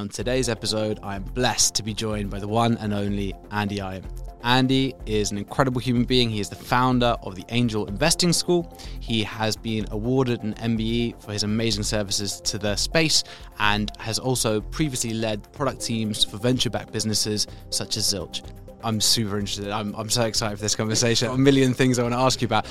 [0.00, 3.78] On today's episode, I am blessed to be joined by the one and only Andy
[3.78, 4.04] Ayim.
[4.44, 6.30] Andy is an incredible human being.
[6.30, 8.78] He is the founder of the Angel Investing School.
[9.00, 13.24] He has been awarded an MBE for his amazing services to the space
[13.58, 18.48] and has also previously led product teams for venture backed businesses such as Zilch.
[18.84, 19.68] I'm super interested.
[19.70, 21.28] I'm, I'm so excited for this conversation.
[21.28, 22.68] A million things I want to ask you about.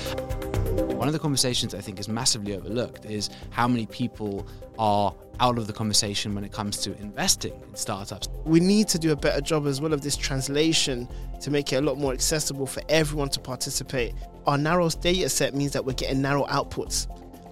[0.94, 4.48] One of the conversations I think is massively overlooked is how many people
[4.78, 8.28] are out of the conversation when it comes to investing in startups.
[8.44, 11.08] We need to do a better job as well of this translation
[11.40, 14.14] to make it a lot more accessible for everyone to participate.
[14.46, 17.06] Our narrow data set means that we're getting narrow outputs.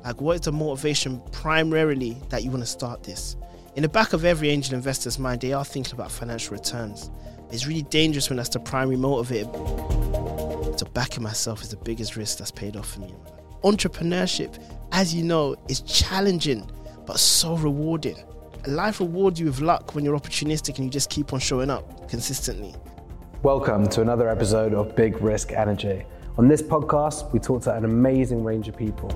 [0.04, 3.36] Like, what is the motivation primarily that you want to start this?
[3.74, 7.10] In the back of every angel investor's mind, they are thinking about financial returns.
[7.50, 9.52] It's really dangerous when that's the primary motivator.
[10.78, 13.14] So backing myself is the biggest risk that's paid off for me.
[13.64, 16.70] Entrepreneurship, as you know, is challenging
[17.06, 18.16] but so rewarding.
[18.66, 22.10] Life rewards you with luck when you're opportunistic and you just keep on showing up
[22.10, 22.74] consistently.
[23.44, 26.04] Welcome to another episode of Big Risk Energy.
[26.36, 29.08] On this podcast, we talk to an amazing range of people.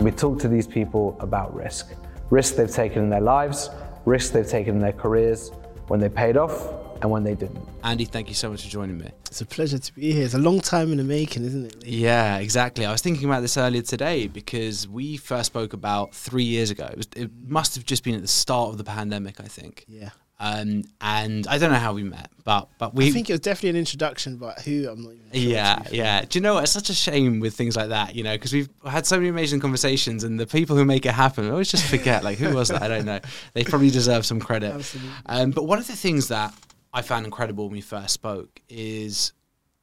[0.00, 1.94] We talk to these people about risk
[2.30, 3.70] risk they've taken in their lives,
[4.04, 5.50] risk they've taken in their careers,
[5.86, 6.68] when they paid off,
[7.00, 7.66] and when they didn't.
[7.84, 9.10] Andy, thank you so much for joining me.
[9.26, 10.24] It's a pleasure to be here.
[10.24, 11.86] It's a long time in the making, isn't it?
[11.86, 12.84] Yeah, exactly.
[12.84, 16.86] I was thinking about this earlier today because we first spoke about three years ago.
[16.86, 19.84] It, was, it must have just been at the start of the pandemic, I think.
[19.88, 20.10] Yeah.
[20.40, 23.08] Um, and I don't know how we met, but but we.
[23.08, 25.32] I think it was definitely an introduction, but who I'm not even.
[25.32, 26.24] Sure yeah, yeah.
[26.24, 26.62] Do you know what?
[26.62, 29.30] It's such a shame with things like that, you know, because we've had so many
[29.30, 32.22] amazing conversations, and the people who make it happen, I always just forget.
[32.22, 32.82] like, who was that?
[32.82, 33.18] I don't know.
[33.54, 34.74] They probably deserve some credit.
[34.74, 35.10] Absolutely.
[35.26, 36.54] Um, but one of the things that
[36.92, 39.32] I found incredible when we first spoke is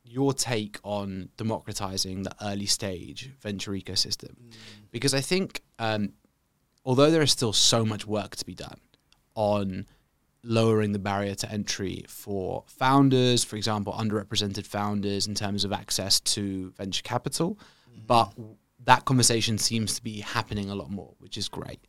[0.03, 4.53] your take on democratizing the early stage venture ecosystem, mm.
[4.91, 6.13] because I think um,
[6.83, 8.79] although there is still so much work to be done
[9.33, 9.85] on
[10.43, 16.19] lowering the barrier to entry for founders, for example, underrepresented founders in terms of access
[16.19, 17.57] to venture capital.
[17.89, 18.01] Mm-hmm.
[18.05, 18.33] But
[18.85, 21.79] that conversation seems to be happening a lot more, which is great.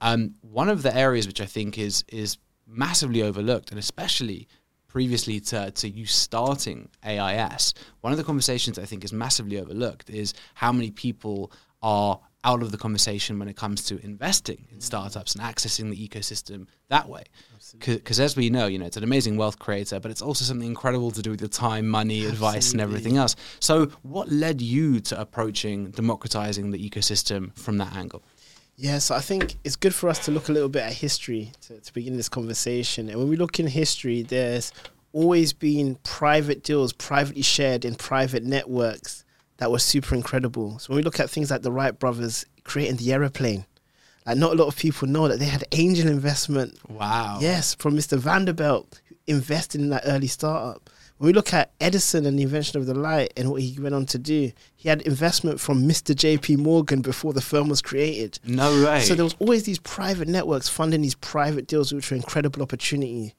[0.00, 4.46] Um, one of the areas which I think is is massively overlooked, and especially
[4.88, 10.10] previously to, to you starting AIS, one of the conversations I think is massively overlooked
[10.10, 11.52] is how many people
[11.82, 16.08] are out of the conversation when it comes to investing in startups and accessing the
[16.08, 17.24] ecosystem that way.
[17.78, 20.66] Because as we know, you know, it's an amazing wealth creator, but it's also something
[20.66, 22.34] incredible to do with your time, money, Absolutely.
[22.34, 23.36] advice, and everything else.
[23.60, 28.22] So, what led you to approaching democratizing the ecosystem from that angle?
[28.80, 31.50] Yeah, so I think it's good for us to look a little bit at history
[31.62, 33.08] to, to begin this conversation.
[33.08, 34.72] And when we look in history, there's
[35.12, 39.24] always been private deals, privately shared in private networks
[39.56, 40.78] that were super incredible.
[40.78, 43.66] So when we look at things like the Wright brothers creating the aeroplane,
[44.24, 46.78] like not a lot of people know that they had angel investment.
[46.88, 47.38] Wow.
[47.40, 48.16] Yes, from Mr.
[48.16, 50.88] Vanderbilt, who invested in that early startup.
[51.18, 53.94] When we look at Edison and the invention of the light and what he went
[53.94, 56.14] on to do, he had investment from Mr.
[56.14, 56.56] J.P.
[56.56, 58.38] Morgan before the firm was created.
[58.44, 59.00] No way.
[59.00, 63.34] So there was always these private networks funding these private deals, which were incredible opportunity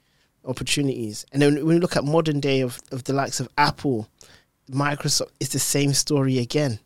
[0.45, 1.25] opportunities.
[1.31, 4.09] And then when we look at modern day of, of the likes of Apple,
[4.69, 6.79] Microsoft, it's the same story again.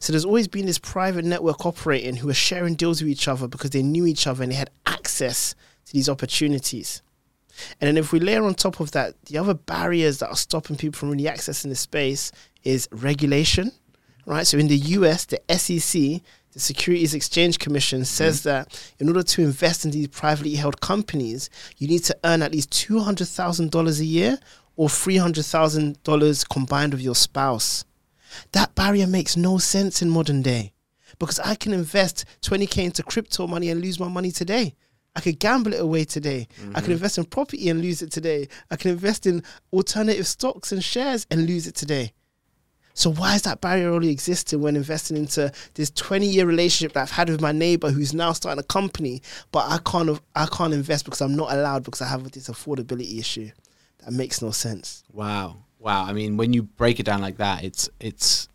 [0.00, 3.48] So there's always been this private network operating who are sharing deals with each other
[3.48, 5.54] because they knew each other and they had access
[5.86, 7.02] to these opportunities.
[7.80, 10.76] And then if we layer on top of that, the other barriers that are stopping
[10.76, 12.32] people from really accessing the space
[12.64, 13.72] is regulation,
[14.26, 14.46] right?
[14.46, 16.22] So in the US, the SEC,
[16.52, 18.48] the Securities Exchange Commission, says mm-hmm.
[18.48, 22.52] that in order to invest in these privately held companies, you need to earn at
[22.52, 24.38] least $200,000 a year
[24.76, 27.84] or $300,000 combined with your spouse.
[28.52, 30.72] That barrier makes no sense in modern day
[31.18, 34.74] because I can invest 20k into crypto money and lose my money today.
[35.16, 36.46] I could gamble it away today.
[36.60, 36.76] Mm-hmm.
[36.76, 38.48] I could invest in property and lose it today.
[38.70, 42.12] I can invest in alternative stocks and shares and lose it today.
[42.94, 47.02] So why is that barrier only existing when investing into this 20 year relationship that
[47.02, 49.22] I've had with my neighbor who's now starting a company,
[49.52, 53.18] but I can't I can't invest because I'm not allowed because I have this affordability
[53.18, 53.50] issue.
[54.04, 55.02] That makes no sense.
[55.12, 55.64] Wow.
[55.78, 56.04] Wow.
[56.04, 58.48] I mean, when you break it down like that, it's it's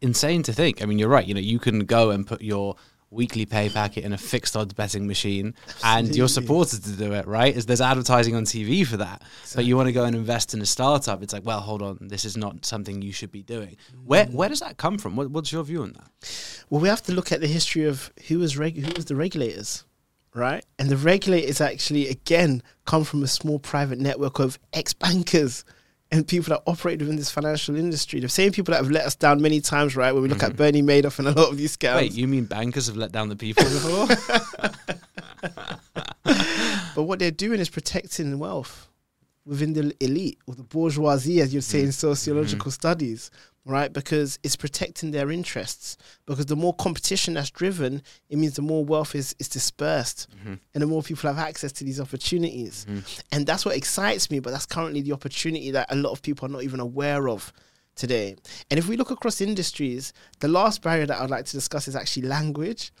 [0.00, 0.82] insane to think.
[0.82, 1.26] I mean, you're right.
[1.26, 2.76] You know, you can go and put your
[3.10, 7.26] weekly pay packet in a fixed odds betting machine and you're supported to do it,
[7.26, 7.56] right?
[7.56, 9.22] Is there's advertising on TV for that.
[9.22, 9.56] Exactly.
[9.56, 11.98] But you want to go and invest in a startup, it's like, well, hold on,
[12.02, 13.76] this is not something you should be doing.
[13.94, 14.04] Mm.
[14.06, 15.16] Where where does that come from?
[15.16, 16.64] What, what's your view on that?
[16.70, 19.16] Well, we have to look at the history of who was reg- who was the
[19.16, 19.84] regulators
[20.32, 20.64] right?
[20.78, 25.64] And the regulators actually, again, come from a small private network of ex bankers
[26.12, 28.20] and people that operate within this financial industry.
[28.20, 30.12] The same people that have let us down many times, right?
[30.12, 30.50] When we look mm-hmm.
[30.50, 31.96] at Bernie Madoff and a lot of these scams.
[31.96, 34.06] Wait, you mean bankers have let down the people before?
[36.94, 38.88] but what they're doing is protecting wealth
[39.46, 43.30] within the elite or the bourgeoisie, as you'd say in sociological studies,
[43.64, 43.92] right?
[43.92, 45.96] Because it's protecting their interests.
[46.26, 50.54] Because the more competition that's driven, it means the more wealth is, is dispersed mm-hmm.
[50.74, 52.86] and the more people have access to these opportunities.
[52.88, 53.20] Mm-hmm.
[53.32, 56.46] And that's what excites me, but that's currently the opportunity that a lot of people
[56.46, 57.52] are not even aware of
[57.96, 58.36] today.
[58.70, 61.96] And if we look across industries, the last barrier that I'd like to discuss is
[61.96, 62.92] actually language.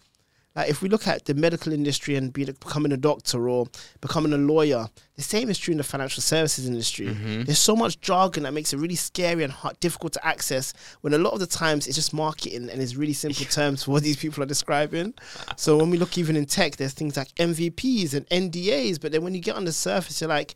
[0.60, 3.66] Like if we look at the medical industry and be, becoming a doctor or
[4.02, 7.06] becoming a lawyer, the same is true in the financial services industry.
[7.06, 7.44] Mm-hmm.
[7.44, 10.74] There's so much jargon that makes it really scary and hard, difficult to access.
[11.00, 13.92] When a lot of the times it's just marketing and it's really simple terms for
[13.92, 15.14] what these people are describing.
[15.56, 19.24] So when we look even in tech, there's things like MVPs and NDAs, but then
[19.24, 20.54] when you get on the surface, you're like,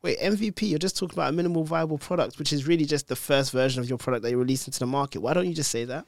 [0.00, 3.16] wait, MVP, you're just talking about a minimal viable product, which is really just the
[3.16, 5.20] first version of your product that you're releasing to the market.
[5.20, 6.06] Why don't you just say that?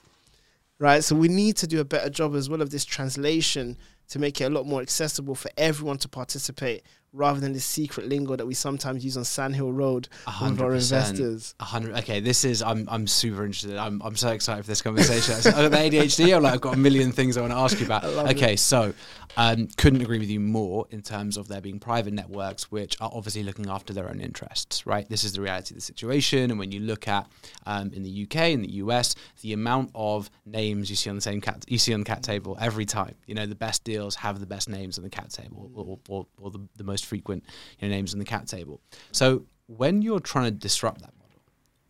[0.78, 1.02] Right?
[1.02, 3.76] So we need to do a better job as well of this translation
[4.08, 6.82] to make it a lot more accessible for everyone to participate
[7.16, 10.08] rather than the secret lingo that we sometimes use on Sandhill Road
[10.42, 11.54] with our investors.
[11.60, 11.96] Hundred.
[11.98, 12.62] Okay, this is.
[12.62, 12.86] I'm.
[12.90, 13.76] I'm super interested.
[13.76, 14.00] I'm.
[14.02, 15.34] I'm so excited for this conversation.
[15.34, 16.36] I've got the ADHD.
[16.36, 18.04] I'm like, I've got a million things I want to ask you about.
[18.36, 18.92] Okay, so
[19.36, 23.10] um, couldn't agree with you more in terms of there being private networks which are
[23.12, 24.86] obviously looking after their own interests.
[24.86, 25.08] Right.
[25.08, 26.50] This is the reality of the situation.
[26.50, 27.26] And when you look at
[27.66, 31.22] um, in the UK in the US, the amount of names you see on the
[31.22, 33.14] same cat you see on the cap table every time.
[33.26, 36.26] You know, the best deals have the best names on the cap table, or, or,
[36.40, 37.44] or the, the most frequent
[37.79, 38.81] you know, names on the cap table.
[39.12, 41.41] So when you're trying to disrupt that model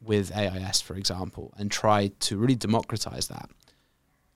[0.01, 3.51] with AIS, for example, and try to really democratize that,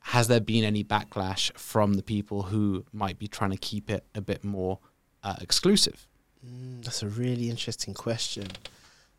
[0.01, 4.05] has there been any backlash from the people who might be trying to keep it
[4.15, 4.79] a bit more
[5.23, 6.07] uh, exclusive?
[6.45, 8.49] Mm, that's a really interesting question.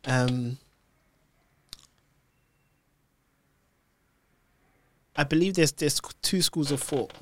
[0.04, 0.58] Um,
[5.14, 7.12] I believe there's there's two schools of thought.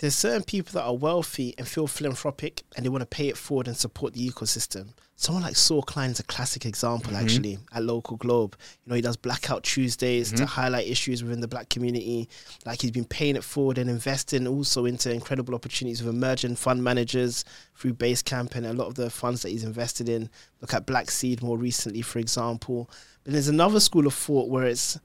[0.00, 3.36] There's certain people that are wealthy and feel philanthropic and they want to pay it
[3.36, 4.94] forward and support the ecosystem.
[5.14, 7.22] Someone like Saul Klein is a classic example, mm-hmm.
[7.22, 8.54] actually, at LocalGlobe.
[8.54, 10.44] You know, he does Blackout Tuesdays to mm-hmm.
[10.46, 12.30] highlight issues within the black community.
[12.64, 16.82] Like he's been paying it forward and investing also into incredible opportunities with emerging fund
[16.82, 17.44] managers
[17.74, 20.30] through Basecamp and a lot of the funds that he's invested in.
[20.62, 22.88] Look at Black Seed more recently, for example.
[23.22, 24.98] But there's another school of thought where it's,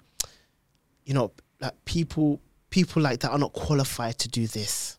[1.04, 2.40] you know, like people
[2.76, 4.98] people like that are not qualified to do this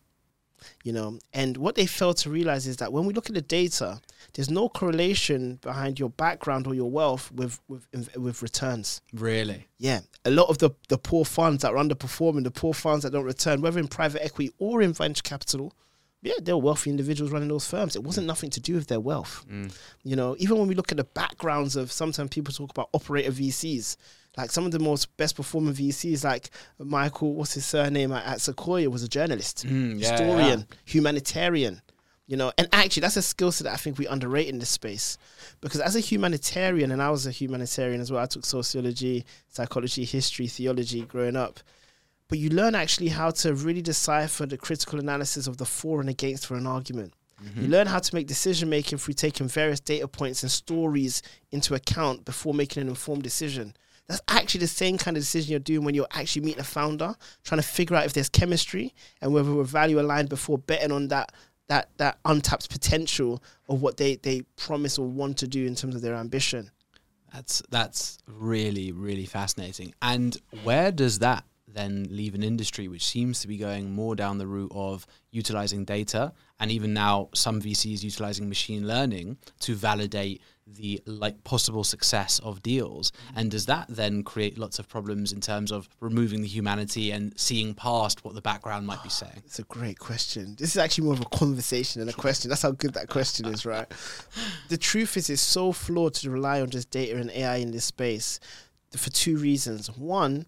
[0.86, 1.18] you know?
[1.32, 4.00] And what they fail to realize is that when we look at the data
[4.34, 9.00] there's no correlation behind your background or your wealth with with with returns.
[9.12, 9.66] Really?
[9.78, 10.00] yeah.
[10.24, 13.24] A lot of the the poor funds that are underperforming the poor funds that don't
[13.24, 15.72] return whether in private equity or in venture capital
[16.22, 17.94] yeah, they're wealthy individuals running those firms.
[17.94, 19.44] It wasn't nothing to do with their wealth.
[20.02, 23.30] You know, even when we look at the backgrounds of sometimes people talk about operator
[23.30, 23.96] VCs,
[24.36, 28.40] like some of the most best performing VCs, like Michael, what's his surname at, at
[28.40, 31.80] Sequoia, was a journalist, Mm, yeah, historian, humanitarian.
[32.28, 34.68] You know, and actually, that's a skill set that I think we underrate in this
[34.70, 35.16] space.
[35.60, 40.04] Because as a humanitarian, and I was a humanitarian as well, I took sociology, psychology,
[40.04, 41.60] history, theology growing up
[42.28, 46.08] but you learn actually how to really decipher the critical analysis of the for and
[46.08, 47.14] against for an argument.
[47.42, 47.70] You mm-hmm.
[47.70, 52.24] learn how to make decision making through taking various data points and stories into account
[52.24, 53.74] before making an informed decision.
[54.08, 57.14] That's actually the same kind of decision you're doing when you're actually meeting a founder,
[57.44, 61.08] trying to figure out if there's chemistry and whether we're value aligned before betting on
[61.08, 61.32] that
[61.68, 65.94] that that untapped potential of what they they promise or want to do in terms
[65.94, 66.70] of their ambition.
[67.32, 69.92] That's that's really really fascinating.
[70.00, 71.44] And where does that
[71.76, 75.84] then leave an industry which seems to be going more down the route of utilizing
[75.84, 82.40] data and even now some VCs utilizing machine learning to validate the like possible success
[82.40, 83.38] of deals mm-hmm.
[83.38, 87.38] and does that then create lots of problems in terms of removing the humanity and
[87.38, 90.56] seeing past what the background might be saying It's a great question.
[90.58, 92.48] This is actually more of a conversation than a question.
[92.48, 93.86] That's how good that question is, right?
[94.68, 97.84] The truth is, it's so flawed to rely on just data and AI in this
[97.84, 98.40] space
[98.96, 99.88] for two reasons.
[99.96, 100.46] One,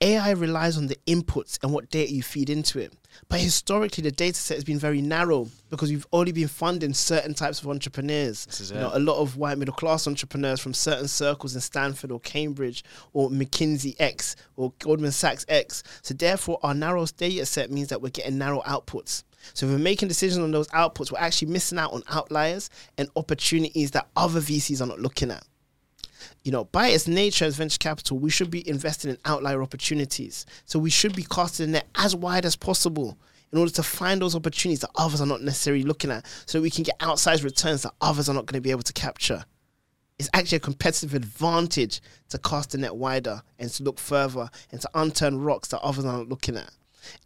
[0.00, 2.92] AI relies on the inputs and what data you feed into it.
[3.28, 7.32] But historically, the data set has been very narrow because we've only been funding certain
[7.32, 8.70] types of entrepreneurs.
[8.72, 12.20] You know, a lot of white middle class entrepreneurs from certain circles in Stanford or
[12.20, 15.82] Cambridge or McKinsey X or Goldman Sachs X.
[16.02, 19.22] So therefore, our narrow data set means that we're getting narrow outputs.
[19.52, 23.08] So if we're making decisions on those outputs, we're actually missing out on outliers and
[23.14, 25.44] opportunities that other VCs are not looking at
[26.42, 30.46] you know, by its nature as venture capital, we should be investing in outlier opportunities.
[30.64, 33.18] So we should be casting the net as wide as possible
[33.52, 36.70] in order to find those opportunities that others are not necessarily looking at so we
[36.70, 39.44] can get outsized returns that others are not going to be able to capture.
[40.18, 42.00] It's actually a competitive advantage
[42.30, 46.04] to cast the net wider and to look further and to unturn rocks that others
[46.04, 46.70] are not looking at.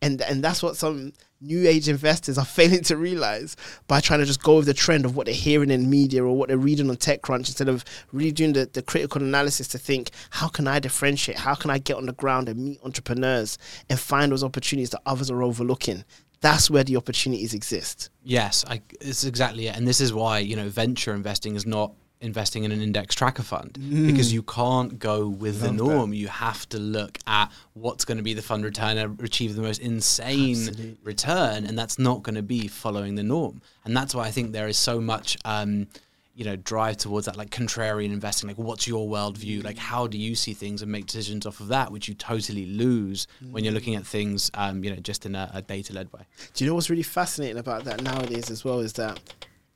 [0.02, 3.56] And and that's what some new age investors are failing to realize
[3.86, 6.36] by trying to just go with the trend of what they're hearing in media or
[6.36, 10.10] what they're reading on TechCrunch instead of really doing the, the critical analysis to think,
[10.30, 11.38] how can I differentiate?
[11.38, 13.58] How can I get on the ground and meet entrepreneurs
[13.88, 16.04] and find those opportunities that others are overlooking?
[16.40, 18.10] That's where the opportunities exist.
[18.22, 19.76] Yes, I, it's exactly it.
[19.76, 23.42] And this is why, you know, venture investing is not investing in an index tracker
[23.42, 25.84] fund because you can't go with the Love that.
[25.84, 26.12] norm.
[26.12, 29.62] You have to look at what's going to be the fund return and achieve the
[29.62, 30.96] most insane Absolutely.
[31.04, 33.62] return, and that's not going to be following the norm.
[33.84, 35.36] And that's why I think there is so much.
[35.44, 35.86] Um,
[36.34, 38.46] you know, drive towards that like contrarian investing.
[38.46, 39.64] Like, what's your worldview?
[39.64, 42.64] Like, how do you see things and make decisions off of that, which you totally
[42.64, 46.20] lose when you're looking at things, um, you know, just in a, a data-led way.
[46.54, 49.18] Do you know what's really fascinating about that nowadays as well is that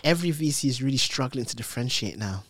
[0.05, 2.45] every VC is really struggling to differentiate now.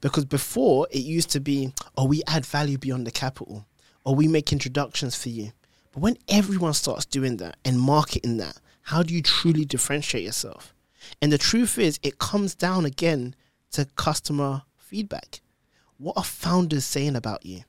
[0.00, 3.66] Because before it used to be, oh, we add value beyond the capital,
[4.04, 5.52] or we make introductions for you.
[5.92, 10.74] But when everyone starts doing that and marketing that, how do you truly differentiate yourself?
[11.20, 13.34] And the truth is, it comes down again
[13.72, 15.40] to customer feedback.
[15.98, 17.62] What are founders saying about you?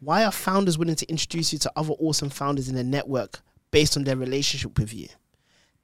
[0.00, 3.40] Why are founders willing to introduce you to other awesome founders in their network
[3.70, 5.08] based on their relationship with you?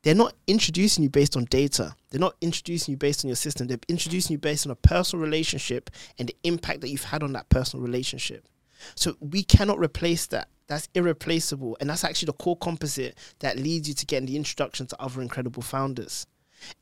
[0.03, 1.95] They're not introducing you based on data.
[2.11, 3.67] They're not introducing you based on your system.
[3.67, 7.33] They're introducing you based on a personal relationship and the impact that you've had on
[7.33, 8.47] that personal relationship.
[8.95, 10.49] So we cannot replace that.
[10.69, 11.77] That's irreplaceable.
[11.81, 15.21] And that's actually the core composite that leads you to getting the introduction to other
[15.21, 16.27] incredible founders.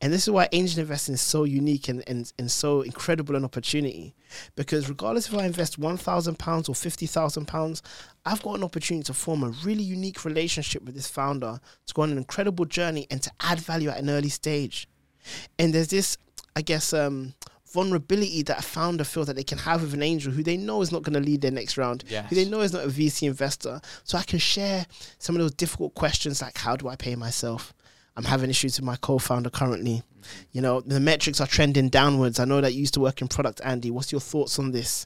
[0.01, 3.45] And this is why angel investing is so unique and, and, and so incredible an
[3.45, 4.15] opportunity.
[4.55, 7.81] Because regardless if I invest £1,000 or £50,000,
[8.25, 12.01] I've got an opportunity to form a really unique relationship with this founder, to go
[12.01, 14.87] on an incredible journey and to add value at an early stage.
[15.59, 16.17] And there's this,
[16.55, 17.33] I guess, um,
[17.71, 20.81] vulnerability that a founder feels that they can have with an angel who they know
[20.81, 22.29] is not going to lead their next round, Yes.
[22.29, 23.81] who they know is not a VC investor.
[24.03, 24.85] So I can share
[25.19, 27.73] some of those difficult questions like, how do I pay myself?
[28.17, 30.01] I'm having issues with my co-founder currently.
[30.51, 32.39] You know, the metrics are trending downwards.
[32.39, 33.91] I know that you used to work in product, Andy.
[33.91, 35.05] What's your thoughts on this?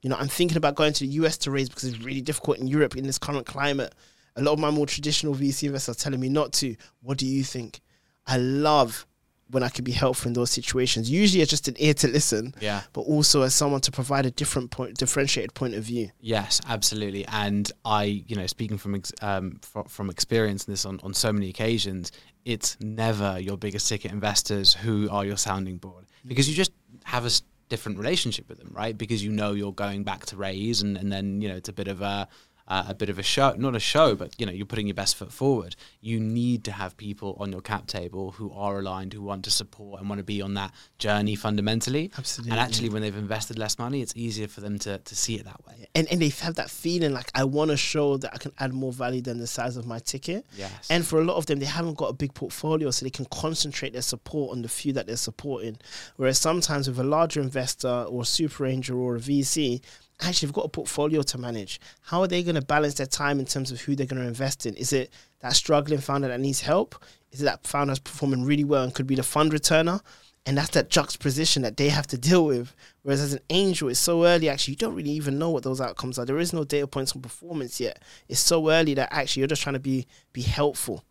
[0.00, 2.58] You know, I'm thinking about going to the US to raise because it's really difficult
[2.58, 3.92] in Europe in this current climate.
[4.36, 6.76] A lot of my more traditional VC investors are telling me not to.
[7.02, 7.80] What do you think?
[8.28, 9.06] I love
[9.52, 11.08] when I can be helpful in those situations.
[11.10, 12.82] Usually, it's just an ear to listen, Yeah.
[12.92, 16.10] but also as someone to provide a different point, differentiated point of view.
[16.20, 17.24] Yes, absolutely.
[17.26, 21.14] And I, you know, speaking from ex- um, fro- from experience in this on, on
[21.14, 22.12] so many occasions,
[22.44, 26.72] it's never your biggest ticket investors who are your sounding board because you just
[27.04, 27.30] have a
[27.68, 28.98] different relationship with them, right?
[28.98, 31.72] Because you know you're going back to raise, and, and then you know it's a
[31.72, 32.26] bit of a
[32.68, 34.94] uh, a bit of a show, not a show, but you know you're putting your
[34.94, 35.76] best foot forward.
[36.00, 39.50] You need to have people on your cap table who are aligned, who want to
[39.50, 42.10] support and want to be on that journey fundamentally.
[42.16, 42.52] Absolutely.
[42.52, 45.44] And actually, when they've invested less money, it's easier for them to to see it
[45.44, 45.88] that way.
[45.94, 48.72] And, and they have that feeling like, I want to show that I can add
[48.72, 50.46] more value than the size of my ticket.
[50.56, 50.88] Yes.
[50.90, 53.26] And for a lot of them, they haven't got a big portfolio, so they can
[53.26, 55.76] concentrate their support on the few that they're supporting.
[56.16, 59.80] Whereas sometimes with a larger investor or a super angel or a VC,
[60.22, 61.80] actually they've got a portfolio to manage.
[62.02, 64.28] How are they going to balance their time in terms of who they're going to
[64.28, 64.74] invest in?
[64.74, 66.94] Is it that struggling founder that needs help?
[67.30, 70.00] Is it that founder that's performing really well and could be the fund returner?
[70.44, 72.74] And that's that juxtaposition that they have to deal with.
[73.02, 75.80] Whereas as an angel, it's so early, actually, you don't really even know what those
[75.80, 76.24] outcomes are.
[76.24, 78.02] There is no data points on performance yet.
[78.28, 81.04] It's so early that actually you're just trying to be be helpful.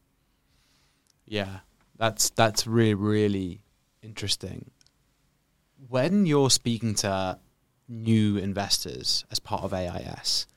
[1.25, 1.59] Yeah,
[1.97, 3.61] that's that's really really
[4.01, 4.69] interesting.
[5.87, 7.39] When you're speaking to
[7.91, 10.47] new investors as part of AIS,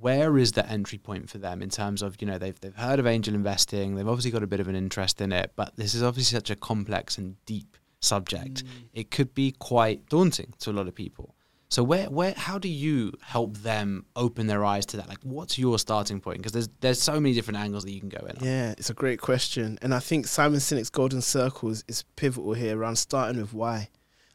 [0.00, 2.98] where is the entry point for them in terms of you know they've they've heard
[2.98, 5.94] of angel investing, they've obviously got a bit of an interest in it, but this
[5.94, 8.64] is obviously such a complex and deep subject.
[8.64, 8.68] Mm.
[8.92, 11.34] It could be quite daunting to a lot of people.
[11.68, 15.08] So where where how do you help them open their eyes to that?
[15.08, 16.38] Like, what's your starting point?
[16.38, 18.36] Because there's there's so many different angles that you can go in.
[18.36, 18.44] on.
[18.44, 19.78] Yeah, it's a great question.
[19.80, 23.88] And I think Simon Sinek's golden circles is pivotal here around starting with why.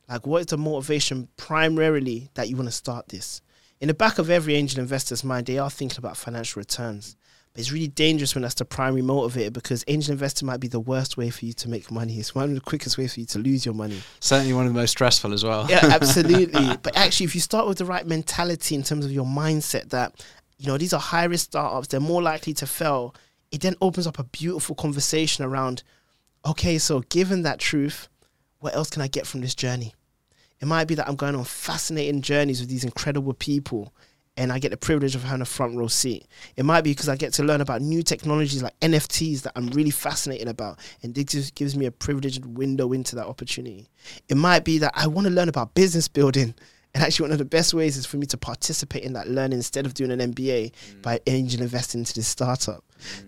[0.10, 3.42] Like, what is the motivation primarily that you want to start this?
[3.80, 7.16] In the back of every angel investor's mind, they are thinking about financial returns.
[7.54, 10.80] But it's really dangerous when that's the primary motivator because angel investor might be the
[10.80, 12.20] worst way for you to make money.
[12.20, 14.00] It's one of the quickest ways for you to lose your money.
[14.20, 15.68] Certainly one of the most stressful as well.
[15.70, 16.78] Yeah, absolutely.
[16.82, 20.24] but actually, if you start with the right mentality in terms of your mindset that,
[20.58, 23.14] you know, these are high risk startups, they're more likely to fail,
[23.52, 25.84] it then opens up a beautiful conversation around,
[26.46, 28.08] okay, so given that truth,
[28.60, 29.94] what else can I get from this journey?
[30.60, 33.94] It might be that I'm going on fascinating journeys with these incredible people
[34.38, 36.28] and I get the privilege of having a front row seat.
[36.56, 39.68] It might be because I get to learn about new technologies like NFTs that I'm
[39.70, 43.90] really fascinated about, and it just gives me a privileged window into that opportunity.
[44.30, 46.54] It might be that I want to learn about business building,
[46.94, 49.58] and actually, one of the best ways is for me to participate in that learning
[49.58, 51.02] instead of doing an MBA mm.
[51.02, 52.84] by angel investing into this startup.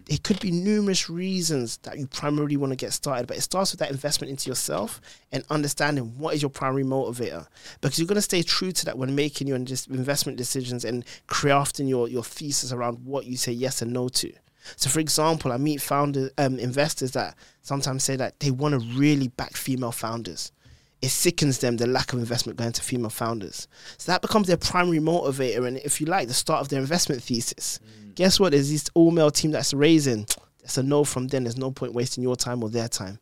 [0.07, 3.71] It could be numerous reasons that you primarily want to get started, but it starts
[3.71, 4.99] with that investment into yourself
[5.31, 7.47] and understanding what is your primary motivator.
[7.81, 11.87] Because you're going to stay true to that when making your investment decisions and crafting
[11.87, 14.31] your, your thesis around what you say yes and no to.
[14.75, 18.97] So, for example, I meet founder um, investors that sometimes say that they want to
[18.97, 20.51] really back female founders
[21.01, 23.67] it sickens them the lack of investment going to female founders.
[23.97, 27.23] So that becomes their primary motivator, and if you like, the start of their investment
[27.23, 27.79] thesis.
[27.83, 28.15] Mm.
[28.15, 28.51] Guess what?
[28.51, 30.25] There's this all male team that's raising.
[30.61, 31.45] That's a no from them.
[31.45, 33.17] There's no point wasting your time or their time.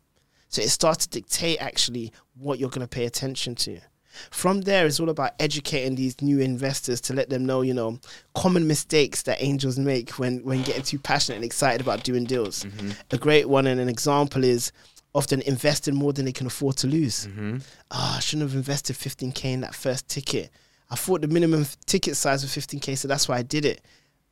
[0.48, 3.80] So it starts to dictate actually what you're going to pay attention to.
[4.30, 8.00] From there, it's all about educating these new investors to let them know, you know,
[8.34, 12.64] common mistakes that angels make when when getting too passionate and excited about doing deals.
[12.64, 12.90] Mm-hmm.
[13.12, 14.72] A great one and an example is
[15.14, 17.26] often investing more than they can afford to lose.
[17.26, 17.58] Mm-hmm.
[17.90, 20.50] Oh, I shouldn't have invested 15k in that first ticket.
[20.90, 23.82] I thought the minimum ticket size was 15k, so that's why I did it.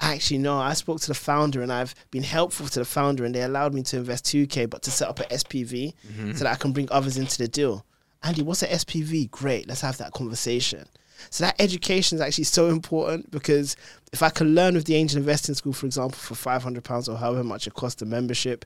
[0.00, 3.34] Actually, no, I spoke to the founder and I've been helpful to the founder, and
[3.34, 6.32] they allowed me to invest 2k, but to set up an SPV mm-hmm.
[6.32, 7.84] so that I can bring others into the deal.
[8.22, 9.30] Andy, what's an SPV?
[9.30, 10.86] Great, let's have that conversation.
[11.30, 13.76] So that education is actually so important because
[14.12, 17.08] if I can learn with the angel investing school, for example, for five hundred pounds
[17.08, 18.64] or however much it costs the membership,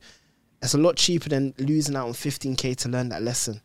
[0.62, 3.60] it's a lot cheaper than losing out on 15k to learn that lesson.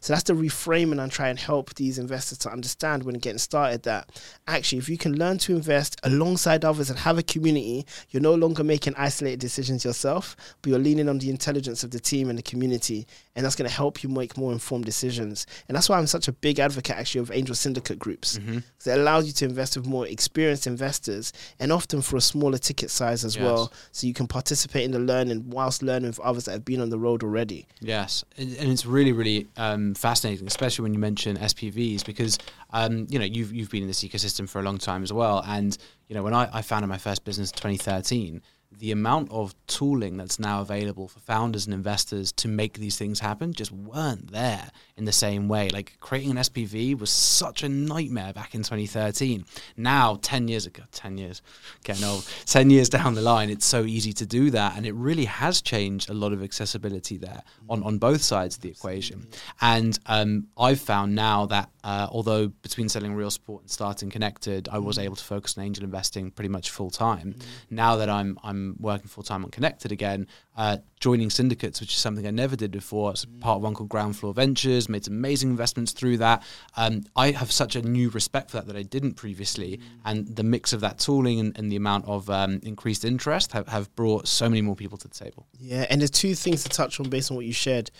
[0.00, 3.82] So that's the reframing and try and help these investors to understand when getting started
[3.84, 4.10] that
[4.46, 8.34] actually, if you can learn to invest alongside others and have a community, you're no
[8.34, 12.38] longer making isolated decisions yourself, but you're leaning on the intelligence of the team and
[12.38, 13.06] the community.
[13.34, 15.46] And that's going to help you make more informed decisions.
[15.68, 18.38] And that's why I'm such a big advocate actually of angel syndicate groups.
[18.38, 18.90] Because mm-hmm.
[18.90, 22.90] it allows you to invest with more experienced investors and often for a smaller ticket
[22.90, 23.44] size as yes.
[23.44, 23.72] well.
[23.92, 26.90] So you can participate in the learning whilst learning with others that have been on
[26.90, 27.66] the road already.
[27.80, 28.24] Yes.
[28.38, 32.38] And it's really, really um, fascinating, especially when you mention SPVs, because
[32.70, 35.42] um, you know you've you've been in this ecosystem for a long time as well.
[35.46, 35.76] And
[36.08, 38.42] you know when I, I founded my first business in 2013,
[38.78, 43.20] the amount of tooling that's now available for founders and investors to make these things
[43.20, 45.68] happen just weren't there in the same way.
[45.70, 49.44] Like creating an SPV was such a nightmare back in 2013.
[49.76, 51.42] Now, 10 years ago, 10 years,
[51.84, 54.76] getting old, 10 years down the line, it's so easy to do that.
[54.76, 58.62] And it really has changed a lot of accessibility there on, on both sides of
[58.62, 59.26] the equation.
[59.60, 64.68] And um, I've found now that uh, although between selling real sport and starting connected,
[64.68, 67.36] I was able to focus on angel investing pretty much full time.
[67.70, 70.26] Now that I'm, I'm working full time on Connected again,
[70.56, 73.10] uh, joining syndicates, which is something I never did before.
[73.10, 76.42] It's part of one called Ground Floor Ventures, made some amazing investments through that.
[76.76, 79.80] Um, I have such a new respect for that that I didn't previously.
[80.04, 83.68] And the mix of that tooling and, and the amount of um, increased interest have,
[83.68, 85.46] have brought so many more people to the table.
[85.58, 87.90] Yeah, and there's two things to touch on based on what you shared.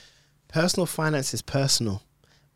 [0.48, 2.02] Personal finance is personal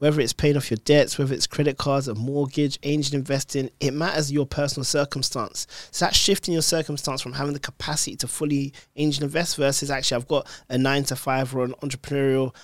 [0.01, 3.93] whether it's paying off your debts, whether it's credit cards, a mortgage, angel investing, it
[3.93, 5.67] matters your personal circumstance.
[5.91, 10.17] So that's shifting your circumstance from having the capacity to fully angel invest versus actually
[10.17, 12.55] I've got a nine to five or an entrepreneurial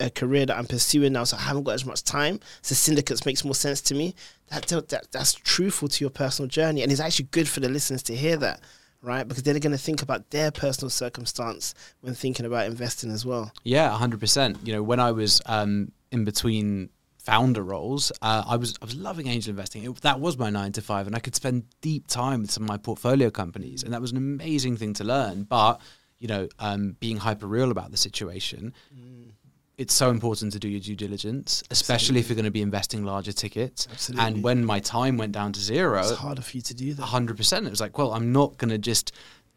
[0.00, 2.40] a career that I'm pursuing now, so I haven't got as much time.
[2.62, 4.14] So syndicates makes more sense to me.
[4.48, 8.02] That, that that's truthful to your personal journey, and it's actually good for the listeners
[8.04, 8.60] to hear that,
[9.02, 9.26] right?
[9.26, 13.52] Because they're going to think about their personal circumstance when thinking about investing as well.
[13.64, 14.56] Yeah, hundred percent.
[14.64, 18.94] You know, when I was um, in between founder roles, uh, I was I was
[18.94, 19.84] loving angel investing.
[19.84, 22.62] It, that was my nine to five, and I could spend deep time with some
[22.62, 25.42] of my portfolio companies, and that was an amazing thing to learn.
[25.42, 25.80] But
[26.18, 28.72] you know, um, being hyper real about the situation.
[28.94, 29.32] Mm.
[29.76, 32.20] It's so important to do your due diligence, especially Absolutely.
[32.20, 33.86] if you're going to be investing larger tickets.
[33.90, 34.26] Absolutely.
[34.26, 37.02] And when my time went down to zero, it's harder for you to do that.
[37.02, 37.66] Hundred percent.
[37.66, 39.12] It was like, well, I'm not going to just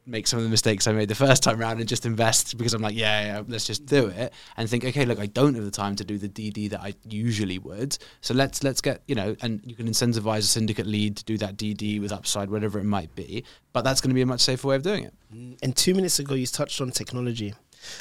[0.09, 2.73] make some of the mistakes I made the first time around and just invest because
[2.73, 5.63] I'm like, yeah, yeah, let's just do it and think, okay, look, I don't have
[5.63, 9.15] the time to do the DD that I usually would, so let's let's get you
[9.15, 12.79] know, and you can incentivize a syndicate lead to do that DD with upside, whatever
[12.79, 13.43] it might be,
[13.73, 15.13] but that's going to be a much safer way of doing it.
[15.33, 17.53] Mm, and two minutes ago, you touched on technology.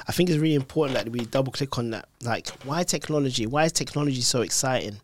[0.08, 2.08] I think it's really important that we double click on that.
[2.22, 3.46] Like, why technology?
[3.46, 5.00] Why is technology so exciting?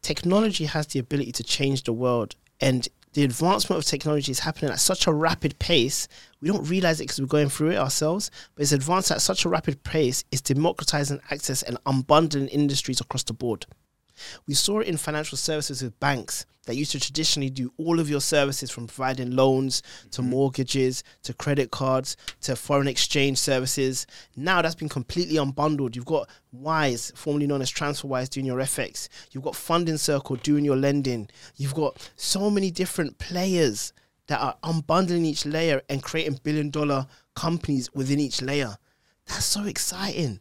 [0.00, 4.70] Technology has the ability to change the world and the advancement of technology is happening
[4.70, 6.08] at such a rapid pace.
[6.40, 9.44] We don't realize it because we're going through it ourselves, but it's advanced at such
[9.44, 10.24] a rapid pace.
[10.30, 13.66] It's democratizing access and unbundling industries across the board.
[14.46, 18.08] We saw it in financial services with banks that used to traditionally do all of
[18.08, 19.82] your services from providing loans
[20.12, 20.30] to mm-hmm.
[20.30, 24.06] mortgages to credit cards to foreign exchange services.
[24.36, 25.96] Now that's been completely unbundled.
[25.96, 29.08] You've got Wise, formerly known as TransferWise, doing your FX.
[29.30, 31.28] You've got Funding Circle doing your lending.
[31.56, 33.92] You've got so many different players
[34.28, 38.76] that are unbundling each layer and creating billion dollar companies within each layer.
[39.26, 40.40] That's so exciting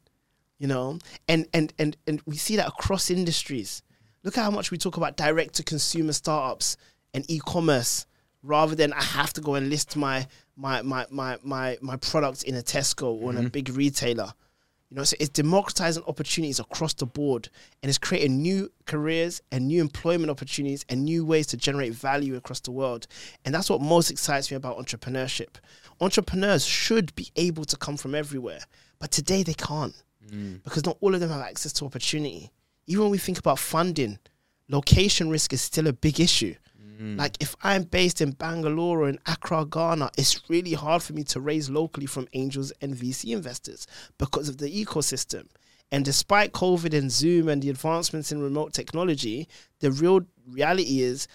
[0.62, 0.88] you know
[1.28, 3.82] and and and and we see that across industries
[4.24, 6.78] look at how much we talk about direct to consumer startups
[7.14, 8.06] and e-commerce
[8.44, 12.44] rather than i have to go and list my my my my my my product
[12.44, 13.48] in a Tesco or in Mm-hmm.
[13.48, 14.32] a big retailer.
[14.90, 17.48] You know, so it's democratizing opportunities across the board
[17.82, 22.36] and it's creating new careers and new employment opportunities and new ways to generate value
[22.36, 23.08] across the world.
[23.46, 25.56] And that's what most excites me about entrepreneurship.
[26.02, 28.60] Entrepreneurs should be able to come from everywhere,
[29.00, 29.96] but today they can't
[30.30, 30.64] Mm.
[30.64, 32.52] because not all of them have access to opportunity.
[32.88, 34.20] Even when we think about funding,
[34.70, 36.56] location risk is still a big issue.
[37.02, 37.18] Mm.
[37.18, 41.24] Like if I'm based in Bangalore or in Accra, Ghana, it's really hard for me
[41.26, 45.48] to raise locally from angels and VC investors because of the ecosystem.
[45.92, 49.48] And despite COVID and Zoom and the advancements in remote technology,
[49.82, 51.28] the real reality is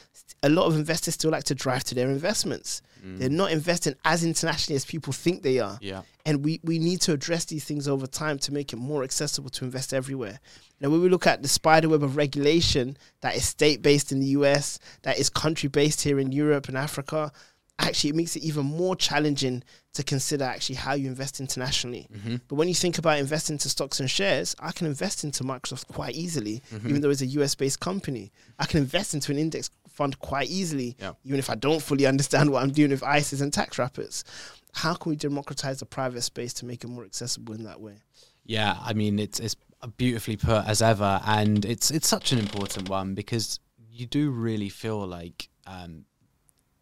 [0.43, 2.81] a lot of investors still like to drive to their investments.
[3.05, 3.19] Mm.
[3.19, 5.79] They're not investing as internationally as people think they are.
[5.81, 6.03] Yeah.
[6.25, 9.51] And we, we need to address these things over time to make it more accessible
[9.51, 10.41] to invest everywhere.
[10.81, 14.21] Now, when we look at the spider web of regulation that is state based in
[14.21, 17.33] the US, that is country based here in Europe and Africa,
[17.79, 19.63] actually it makes it even more challenging
[19.95, 22.09] to consider actually how you invest internationally.
[22.49, 25.87] But when you think about investing into stocks and shares, I can invest into Microsoft
[25.89, 28.33] quite easily, even though it's a US based company.
[28.59, 31.13] I can invest into an index fund quite easily, Yeah.
[31.25, 34.25] even if I don't fully understand what I'm doing with ISAs and tax wrappers.
[34.73, 37.97] How can we democratize the private space to make it more accessible in that way?
[38.45, 39.57] Yeah, I mean it's it's
[39.97, 43.59] beautifully put as ever, and it's it's such an important one because
[43.91, 46.05] you do really feel like um,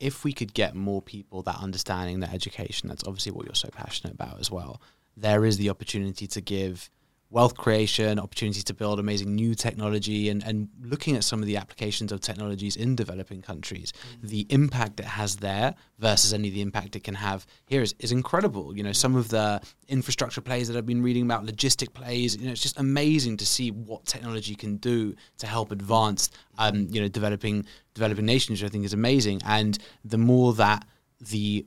[0.01, 3.71] if we could get more people that understanding that education, that's obviously what you're so
[3.71, 4.81] passionate about as well.
[5.17, 6.91] There is the opportunity to give
[7.35, 11.57] wealth creation, opportunities to build amazing new technology, and, and looking at some of the
[11.57, 13.93] applications of technologies in developing countries,
[14.23, 17.93] the impact it has there versus any of the impact it can have here is,
[17.99, 18.77] is incredible.
[18.77, 22.47] You know, some of the infrastructure plays that I've been reading about, logistic plays, you
[22.47, 27.01] know, it's just amazing to see what technology can do to help advance, um, you
[27.01, 29.41] know, developing developing nations, which I think is amazing.
[29.45, 30.87] And the more that
[31.21, 31.67] the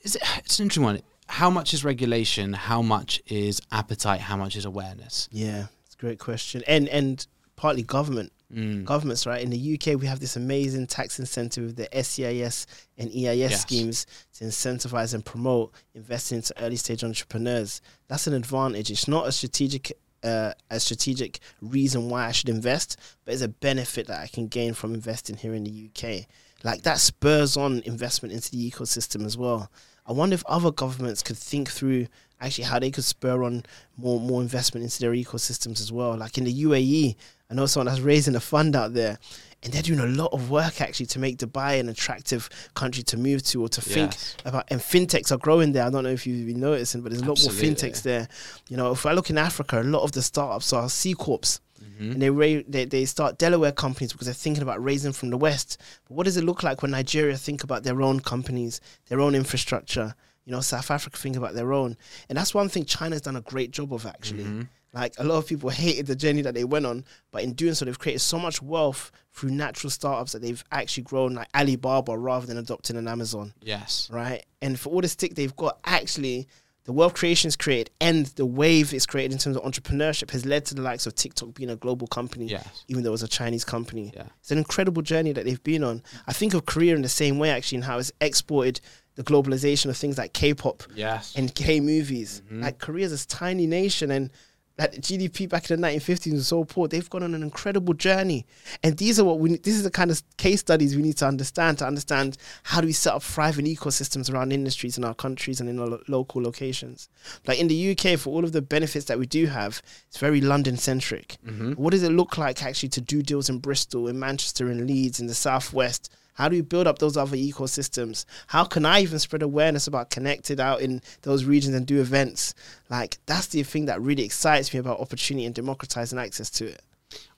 [0.00, 1.02] is it, it's an interesting one.
[1.28, 2.52] How much is regulation?
[2.52, 4.20] How much is appetite?
[4.20, 5.28] How much is awareness?
[5.32, 6.62] Yeah, it's a great question.
[6.66, 8.32] And and partly government.
[8.54, 8.84] Mm.
[8.84, 9.42] Governments, right?
[9.42, 13.60] In the UK, we have this amazing tax incentive with the SEIS and EIS Yes.
[13.62, 17.80] schemes to incentivize and promote investing into early stage entrepreneurs.
[18.06, 18.88] That's an advantage.
[18.88, 23.48] It's not a strategic uh, a strategic reason why I should invest, but it's a
[23.48, 26.26] benefit that I can gain from investing here in the UK.
[26.64, 29.70] Like that spurs on investment into the ecosystem as well.
[30.08, 32.06] I wonder if other governments could think through
[32.40, 33.64] actually how they could spur on
[33.96, 36.16] more more investment into their ecosystems as well.
[36.16, 37.16] Like in the UAE,
[37.50, 39.18] I know someone that's raising a fund out there,
[39.62, 43.16] and they're doing a lot of work actually to make Dubai an attractive country to
[43.16, 44.36] move to or to think Yes.
[44.44, 44.64] about.
[44.68, 45.84] And fintechs are growing there.
[45.84, 48.28] I don't know if you've been noticing, but there's a lot more fintechs there.
[48.68, 51.60] You know, if I look in Africa, a lot of the startups are C corps.
[51.82, 52.10] Mm-hmm.
[52.12, 55.36] And they, ra- they they start Delaware companies because they're thinking about raising from the
[55.36, 55.80] West.
[56.08, 59.34] But what does it look like when Nigeria think about their own companies, their own
[59.34, 60.14] infrastructure?
[60.44, 61.96] You know, South Africa think about their own,
[62.28, 64.44] and that's one thing China's done a great job of actually.
[64.44, 64.62] Mm-hmm.
[64.92, 67.74] Like a lot of people hated the journey that they went on, but in doing
[67.74, 72.16] so, they've created so much wealth through natural startups that they've actually grown like Alibaba
[72.16, 74.08] rather than adopting an Amazon Yes.
[74.10, 74.46] right?
[74.62, 76.48] And for all the stick they've got, actually,
[76.86, 80.46] the wealth creation is created and the wave it's created in terms of entrepreneurship has
[80.46, 82.84] led to the likes of TikTok being a global company, Yes.
[82.88, 84.12] even though it was a Chinese company.
[84.16, 84.24] Yeah.
[84.40, 86.02] It's an incredible journey that they've been on.
[86.26, 88.80] I think of Korea in the same way, actually, and how it's exported
[89.16, 91.34] the globalization of things like K-pop Yes.
[91.36, 92.42] and K movies.
[92.46, 92.62] Mm-hmm.
[92.62, 94.30] Like Korea's this tiny nation and
[94.76, 96.86] that GDP back in the 1950s was so poor.
[96.86, 98.46] They've gone on an incredible journey,
[98.82, 99.56] and these are what we.
[99.56, 102.86] This is the kind of case studies we need to understand to understand how do
[102.86, 106.42] we set up thriving ecosystems around industries in our countries and in our lo- local
[106.42, 107.08] locations.
[107.46, 110.40] Like in the UK, for all of the benefits that we do have, it's very
[110.40, 111.38] London centric.
[111.46, 111.72] Mm-hmm.
[111.72, 115.20] What does it look like actually to do deals in Bristol, in Manchester, in Leeds,
[115.20, 116.14] in the southwest?
[116.36, 118.24] How do we build up those other ecosystems?
[118.46, 122.54] How can I even spread awareness about connected out in those regions and do events?
[122.88, 126.82] Like that's the thing that really excites me about opportunity and democratizing access to it.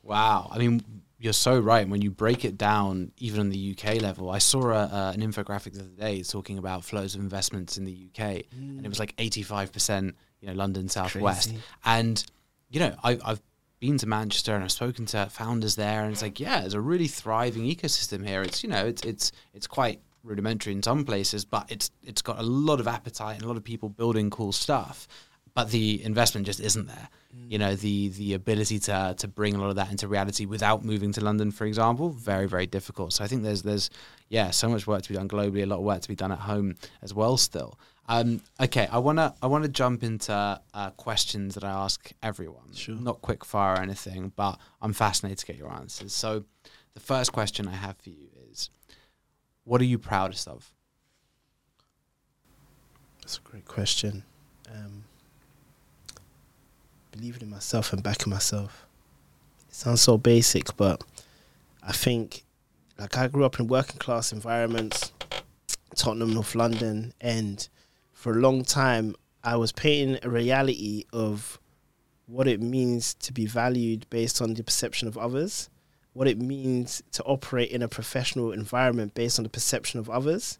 [0.02, 0.48] Wow.
[0.52, 0.82] I mean,
[1.18, 1.88] you're so right.
[1.88, 5.20] When you break it down, even on the UK level, I saw a, uh, an
[5.20, 9.00] infographic the other day talking about flows of investments in the UK, and it was
[9.00, 11.50] like 85%, you know, London Southwest.
[11.50, 11.62] Crazy.
[11.84, 12.24] And
[12.70, 13.40] you know, I, I've
[13.80, 16.80] been to Manchester and I've spoken to founders there, and it's like, yeah, it's a
[16.80, 18.42] really thriving ecosystem here.
[18.42, 22.38] It's you know, it's it's it's quite rudimentary in some places, but it's it's got
[22.38, 25.08] a lot of appetite and a lot of people building cool stuff.
[25.54, 27.08] But the investment just isn't there.
[27.36, 27.52] Mm.
[27.52, 30.84] You know, the the ability to to bring a lot of that into reality without
[30.84, 33.12] moving to London, for example, very very difficult.
[33.12, 33.90] So I think there's there's
[34.28, 36.32] yeah, so much work to be done globally, a lot of work to be done
[36.32, 37.36] at home as well.
[37.36, 37.78] Still,
[38.08, 40.32] um, okay, I wanna I wanna jump into
[40.74, 42.72] uh, questions that I ask everyone.
[42.74, 42.96] Sure.
[42.96, 46.14] Not quick fire or anything, but I'm fascinated to get your answers.
[46.14, 46.44] So,
[46.94, 48.70] the first question I have for you is,
[49.64, 50.72] what are you proudest of?
[53.20, 54.24] That's a great question.
[54.74, 55.04] Um,
[57.12, 58.86] believing in myself and backing myself.
[59.68, 61.04] It sounds so basic, but
[61.82, 62.44] I think,
[62.98, 65.12] like, I grew up in working class environments,
[65.94, 67.68] Tottenham, North London, and
[68.18, 71.60] for a long time, I was painting a reality of
[72.26, 75.70] what it means to be valued based on the perception of others,
[76.14, 80.58] what it means to operate in a professional environment based on the perception of others.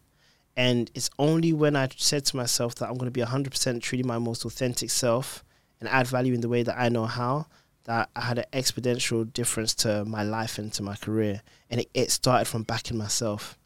[0.55, 4.03] And it's only when I said to myself that I'm going to be 100% truly
[4.03, 5.43] my most authentic self
[5.81, 7.47] and add value in the way that I know how
[7.83, 11.41] that I had an exponential difference to my life and to my career.
[11.69, 13.58] And it, it started from backing myself.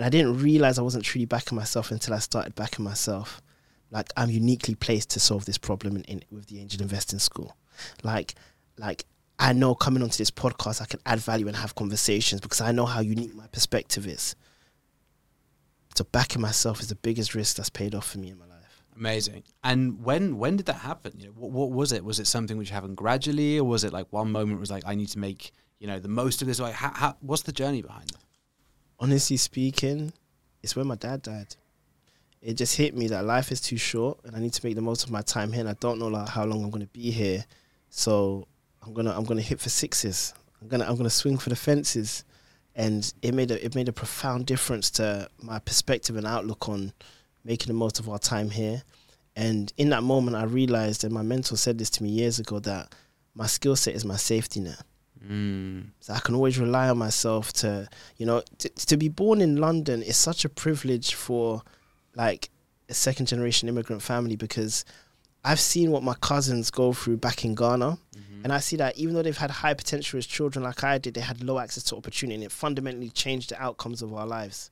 [0.00, 3.42] And I didn't realize I wasn't truly backing myself until I started backing myself.
[3.90, 7.54] Like I'm uniquely placed to solve this problem in, in with the angel investing school.
[8.02, 8.34] Like,
[8.78, 9.04] like
[9.38, 12.72] I know coming onto this podcast, I can add value and have conversations because I
[12.72, 14.36] know how unique my perspective is.
[15.94, 18.82] So backing myself is the biggest risk that's paid off for me in my life.
[18.96, 19.42] Amazing.
[19.62, 21.12] And when when did that happen?
[21.18, 22.02] You know, what, what was it?
[22.02, 24.94] Was it something which happened gradually, or was it like one moment was like I
[24.94, 26.58] need to make you know the most of this?
[26.58, 28.16] Like, how, how, what's the journey behind it?
[29.02, 30.12] Honestly speaking,
[30.62, 31.56] it's when my dad died.
[32.42, 34.82] It just hit me that life is too short, and I need to make the
[34.82, 35.60] most of my time here.
[35.60, 37.46] And I don't know like how long I'm to be here,
[37.88, 38.46] so
[38.82, 40.34] I'm gonna I'm gonna hit for sixes.
[40.60, 42.24] I'm gonna I'm gonna swing for the fences,
[42.74, 46.92] and it made a it made a profound difference to my perspective and outlook on
[47.42, 48.82] making the most of our time here.
[49.34, 52.58] And in that moment, I realized, and my mentor said this to me years ago,
[52.60, 52.94] that
[53.34, 54.82] my skill set is my safety net.
[55.26, 55.90] Mm.
[56.00, 59.56] So I can always rely on myself to, you know, to, to be born in
[59.56, 61.62] London is such a privilege for
[62.14, 62.50] like
[62.88, 64.84] a second generation immigrant family because
[65.44, 67.98] I've seen what my cousins go through back in Ghana.
[68.16, 68.44] Mm-hmm.
[68.44, 71.14] And I see that even though they've had high potential as children like I did,
[71.14, 74.70] they had low access to opportunity and it fundamentally changed the outcomes of our lives.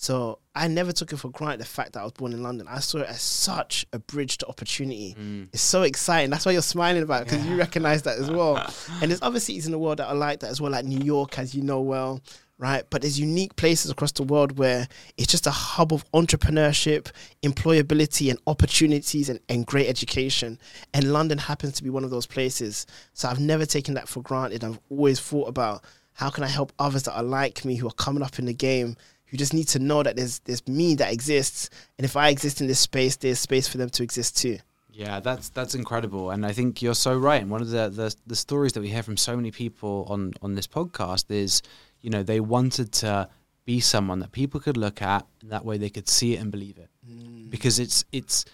[0.00, 2.68] So I never took it for granted the fact that I was born in London.
[2.70, 5.16] I saw it as such a bridge to opportunity.
[5.18, 5.48] Mm.
[5.52, 6.30] It's so exciting.
[6.30, 8.58] That's why you're smiling about it because you recognize that as well.
[9.02, 11.00] and there's other cities in the world that are like that as well, like New
[11.00, 12.20] York, as you know well,
[12.58, 12.84] right?
[12.90, 17.10] But there's unique places across the world where it's just a hub of entrepreneurship,
[17.42, 20.60] employability, and opportunities and, and great education.
[20.94, 22.86] And London happens to be one of those places.
[23.14, 24.62] So I've never taken that for granted.
[24.62, 25.82] I've always thought about
[26.12, 28.54] how can I help others that are like me who are coming up in the
[28.54, 28.96] game
[29.30, 32.60] who just need to know that there's there's me that exists and if I exist
[32.60, 34.58] in this space there's space for them to exist too.
[34.98, 37.40] Yeah, that's that's incredible, and I think you're so right.
[37.40, 40.32] And one of the, the the stories that we hear from so many people on
[40.42, 41.62] on this podcast is,
[42.00, 43.28] you know, they wanted to
[43.64, 46.50] be someone that people could look at, and that way they could see it and
[46.50, 47.48] believe it, mm.
[47.48, 48.44] because it's it's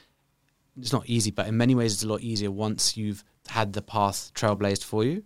[0.79, 3.83] it's not easy, but in many ways it's a lot easier once you've had the
[3.83, 5.23] path trailblazed for you.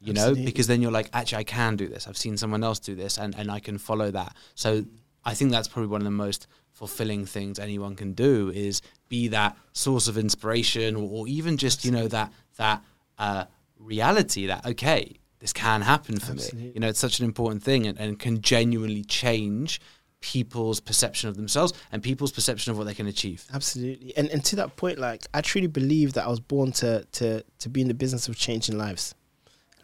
[0.00, 2.06] You know, because then you're like, actually, I can do this.
[2.06, 4.36] I've seen someone else do this, and and I can follow that.
[4.54, 4.84] So
[5.24, 9.28] I think that's probably one of the most fulfilling things anyone can do is be
[9.28, 12.82] that source of inspiration or, or even just you know that that
[13.18, 13.44] uh,
[13.78, 17.86] reality that okay this can happen for me you know it's such an important thing
[17.86, 19.80] and, and can genuinely change
[20.24, 24.16] people's perception of themselves and people's perception of what they can achieve Absolutely.
[24.16, 27.44] And and to that point, like I truly believe that I was born to to
[27.58, 29.14] to be in the business of changing lives.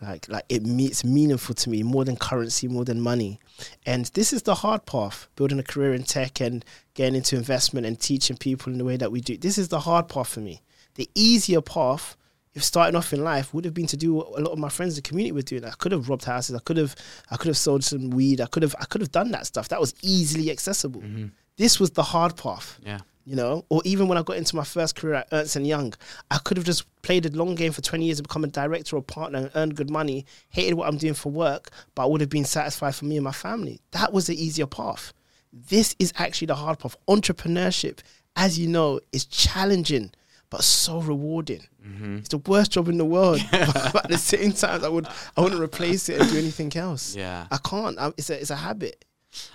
[0.00, 3.38] Like like it me, it's meaningful to me more than currency, more than money.
[3.85, 7.87] And this is the hard path, building a career in tech and getting into investment
[7.87, 9.37] and teaching people in the way that we do.
[9.37, 10.62] This is the hard path for me.
[10.94, 12.16] The easier path,
[12.61, 14.68] if starting off in life, would have been to do what a lot of my
[14.68, 15.64] friends in the community were doing.
[15.64, 16.55] I could have robbed houses.
[16.55, 16.94] I could have
[17.31, 18.40] I could have sold some weed.
[18.40, 19.68] I could have I could have done that stuff.
[19.70, 21.01] That was easily accessible.
[21.01, 21.27] Mm-hmm.
[21.57, 24.64] This was the hard path yeah you know, or even when I got into my
[24.64, 25.92] first career at Ernst and Young,
[26.31, 28.96] I could have just played a long game for 20 years and become a director
[28.96, 32.23] or partner and earned good money, hated what I'm doing for work, but I would
[32.23, 33.81] have been satisfied for me and my family.
[33.92, 35.12] That was the easier path.
[35.53, 36.96] This is actually the hard path.
[37.09, 38.01] Entrepreneurship,
[38.37, 40.12] as you know, is challenging
[40.50, 41.66] but so rewarding.
[41.86, 42.16] Mm-hmm.
[42.18, 45.40] It's the worst job in the world, but at the same time, I would I
[45.40, 47.14] wouldn't replace it and do anything else.
[47.14, 47.46] Yeah.
[47.50, 47.98] I can't.
[47.98, 49.04] I, it's a it's a habit.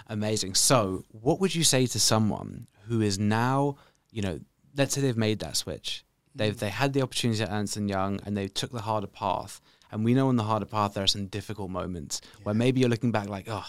[0.07, 0.55] Amazing.
[0.55, 3.75] So, what would you say to someone who is now,
[4.11, 4.39] you know,
[4.77, 6.59] let's say they've made that switch, they've mm-hmm.
[6.59, 9.59] they had the opportunity at Ernst and Young, and they took the harder path.
[9.91, 12.89] And we know on the harder path there are some difficult moments where maybe you're
[12.89, 13.65] looking back like, oh,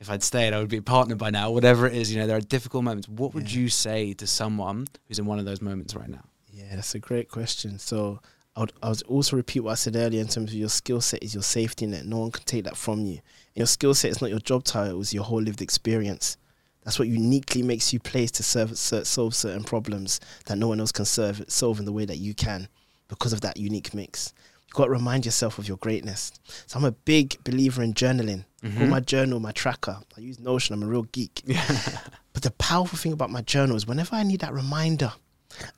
[0.00, 1.50] if I'd stayed, I would be a partner by now.
[1.50, 3.08] Whatever it is, you know, there are difficult moments.
[3.08, 3.60] What would Yeah.
[3.60, 6.24] you say to someone who's in one of those moments right now?
[6.54, 7.80] Yeah, that's a great question.
[7.80, 8.20] So
[8.54, 11.00] I would, I would also repeat what I said earlier in terms of your skill
[11.00, 12.06] set is your safety net.
[12.06, 13.14] No one can take that from you.
[13.14, 16.36] And your skill set is not your job title, it's your whole lived experience.
[16.84, 20.92] That's what uniquely makes you placed to serve, solve certain problems that no one else
[20.92, 22.68] can serve, solve in the way that you can
[23.08, 24.32] because of that unique mix.
[24.66, 26.30] You've got to remind yourself of your greatness.
[26.66, 28.44] So I'm a big believer in journaling.
[28.62, 28.90] I call mm-hmm.
[28.90, 29.98] my journal my tracker.
[30.16, 30.74] I use Notion.
[30.74, 31.42] I'm a real geek.
[31.44, 31.64] Yeah.
[32.34, 35.12] But the powerful thing about my journal is whenever I need that reminder,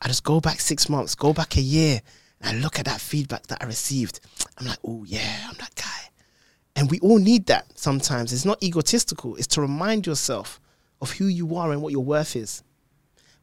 [0.00, 2.00] I just go back six months, go back a year,
[2.40, 4.20] and I look at that feedback that I received.
[4.58, 6.10] I'm like, oh yeah, I'm that guy.
[6.74, 8.32] And we all need that sometimes.
[8.32, 10.60] It's not egotistical, it's to remind yourself
[11.00, 12.62] of who you are and what your worth is.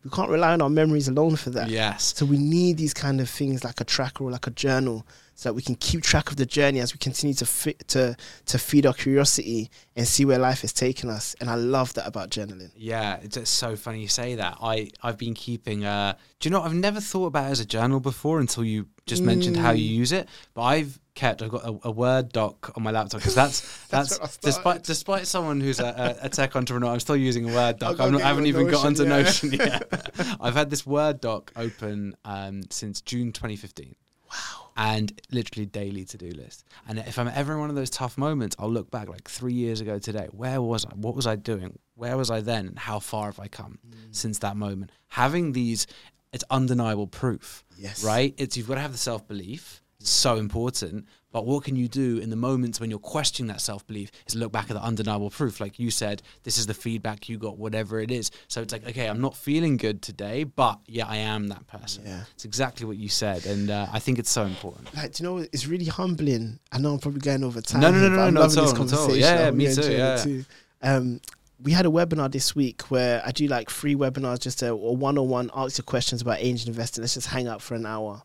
[0.04, 1.70] We can't rely on our memories alone for that.
[1.70, 2.14] Yes.
[2.16, 5.50] So we need these kind of things like a tracker or like a journal so
[5.50, 8.16] that we can keep track of the journey as we continue to fit, to
[8.46, 11.36] to feed our curiosity and see where life is taking us.
[11.40, 12.72] And I love that about journaling.
[12.76, 14.58] Yeah, it's, it's so funny you say that.
[14.62, 15.86] I I've been keeping.
[15.86, 16.62] Uh, do you know?
[16.62, 19.84] I've never thought about it as a journal before until you just mentioned how you
[19.86, 20.30] use it.
[20.54, 21.42] But I've kept.
[21.42, 25.28] I've got a, a Word doc on my laptop because that's that's, That's despite despite
[25.28, 27.98] someone who's a, a, tech entrepreneur, I'm still using a Word doc.
[27.98, 30.38] Not, I haven't even got onto Notion, Notion yet.
[30.40, 33.96] I've had this Word doc open um, since June 2015
[34.34, 34.70] Wow.
[34.76, 36.66] and literally daily to do list.
[36.88, 39.54] And if I'm ever in one of those tough moments, I'll look back like three
[39.54, 40.28] years ago today.
[40.32, 40.90] Where was I?
[40.96, 41.78] What was I doing?
[41.96, 42.68] Where was I then?
[42.68, 44.16] And how far have I come Mm.
[44.16, 44.92] since that moment?
[45.10, 45.86] Having these,
[46.32, 48.04] it's undeniable proof, Yes.
[48.04, 48.34] right?
[48.38, 49.82] It's you've got to have the self belief.
[50.00, 51.06] It's so important.
[51.34, 54.12] But what can you do in the moments when you're questioning that self belief?
[54.28, 56.22] Is look back at the undeniable proof, like you said.
[56.44, 58.30] This is the feedback you got, whatever it is.
[58.48, 62.04] So it's like, okay, I'm not feeling good today, but yeah, I am that person.
[62.06, 62.22] Yeah.
[62.36, 64.96] It's exactly what you said, and uh, I think it's so important.
[64.96, 66.60] Like, do you know, it's really humbling.
[66.72, 67.82] I know I'm probably going over time.
[67.82, 69.08] No, no, no, no, I'm not loving at this all, not at all.
[69.08, 69.20] conversation.
[69.20, 70.16] Yeah, yeah, me too, yeah.
[70.18, 70.46] too.
[70.84, 71.20] Um,
[71.64, 74.76] we had a webinar this week where I do like free webinars, just a, a
[74.76, 77.02] one-on-one, ask you questions about angel investing.
[77.02, 78.22] Let's just hang out for an hour.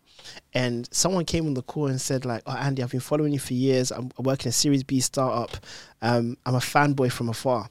[0.52, 3.38] And someone came on the call and said, like, "Oh, Andy, I've been following you
[3.38, 3.90] for years.
[3.90, 5.57] I'm working a Series B startup.
[6.02, 7.70] Um, I'm a fanboy from afar."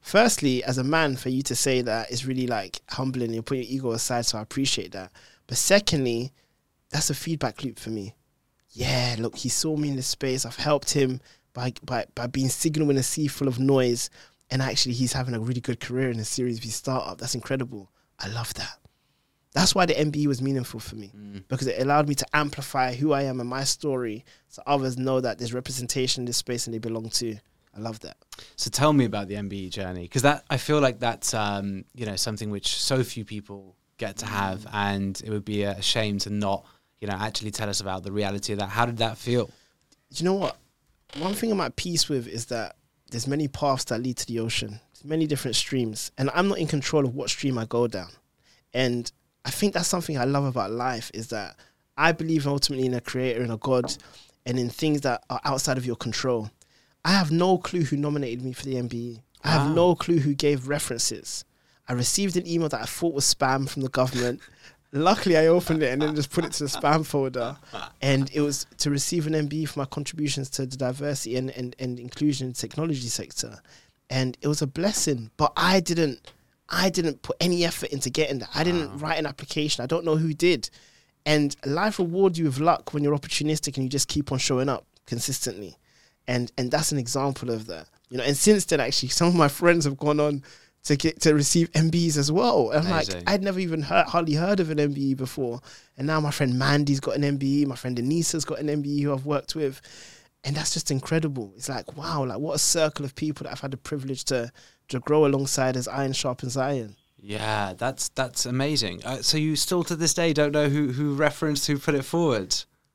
[0.00, 3.32] Firstly, as a man, for you to say that is really like humbling.
[3.32, 5.10] You put your ego aside, so I appreciate that.
[5.48, 6.32] But secondly,
[6.90, 8.14] that's a feedback loop for me.
[8.70, 10.44] Yeah, look, he saw me in the space.
[10.46, 11.20] I've helped him
[11.52, 14.10] by by by being signal in a sea full of noise,
[14.50, 17.18] and actually, he's having a really good career in a Series B startup.
[17.18, 17.90] That's incredible.
[18.18, 18.78] I love that.
[19.56, 21.10] That's why the MBE was meaningful for me
[21.48, 25.18] because it allowed me to amplify who I am and my story, so others know
[25.18, 27.38] that there's representation in this space and they belong to.
[27.74, 28.18] I love that.
[28.56, 32.04] So tell me about the MBE journey, because that I feel like that's um, you
[32.04, 36.18] know something which so few people get to have, and it would be a shame
[36.18, 36.66] to not
[37.00, 38.68] you know actually tell us about the reality of that.
[38.68, 39.48] How did that feel?
[40.10, 40.58] you know what?
[41.16, 42.76] One thing I'm at peace with is that
[43.10, 44.80] there's many paths that lead to the ocean.
[44.92, 48.10] There's many different streams, and I'm not in control of what stream I go down.
[48.74, 49.10] And
[49.46, 51.56] I think that's something I love about life is that
[51.96, 53.96] I believe ultimately in a creator and a God,
[54.44, 56.50] and in things that are outside of your control.
[57.04, 59.20] I have no clue who nominated me for the MBE.
[59.44, 61.44] I have no clue who gave references.
[61.88, 64.40] I received an email that I thought was spam from the government.
[64.92, 67.56] Luckily, I opened it and then just put it to the spam folder.
[68.02, 71.76] And it was to receive an MBE for my contributions to the diversity and, and,
[71.78, 73.60] and inclusion in the technology sector.
[74.10, 75.30] And it was a blessing.
[75.36, 76.32] But I didn't
[76.68, 78.50] I didn't put any effort into getting that.
[78.54, 79.82] I didn't write an application.
[79.82, 80.68] I don't know who did.
[81.24, 84.68] And life rewards you with luck when you're opportunistic and you just keep on showing
[84.68, 85.76] up consistently.
[86.28, 87.88] And and that's an example of that.
[88.08, 90.42] You know, and since then actually some of my friends have gone on
[90.84, 92.70] to get to receive MBEs as well.
[92.70, 95.60] And I'm like, I'd never even heard, hardly heard of an MBE before.
[95.98, 99.12] And now my friend Mandy's got an MBE, my friend Denise's got an MBE who
[99.12, 99.80] I've worked with.
[100.44, 101.52] And that's just incredible.
[101.56, 104.52] It's like, wow, like what a circle of people that I've had the privilege to
[104.88, 106.96] to grow alongside as iron sharpens iron.
[107.18, 109.02] Yeah, that's that's amazing.
[109.04, 112.04] Uh, so you still to this day don't know who who referenced who put it
[112.04, 112.54] forward.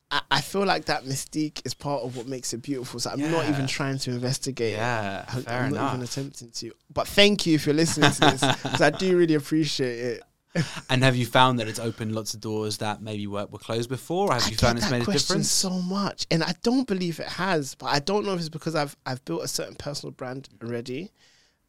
[0.10, 3.00] I, I feel like that mystique is part of what makes it beautiful.
[3.00, 4.74] So I'm not even trying to investigate.
[4.76, 5.82] Yeah, I- fair I'm enough.
[5.84, 6.72] not even attempting to.
[6.94, 10.24] But thank you if you're listening to this because I do really appreciate it.
[10.90, 13.90] And have you found that it's opened lots of doors that maybe were, were closed
[13.90, 15.50] before, or have I you found it's made a difference?
[15.50, 17.74] so much, and I don't believe it has.
[17.76, 21.12] But I don't know if it's because I've I've built a certain personal brand already.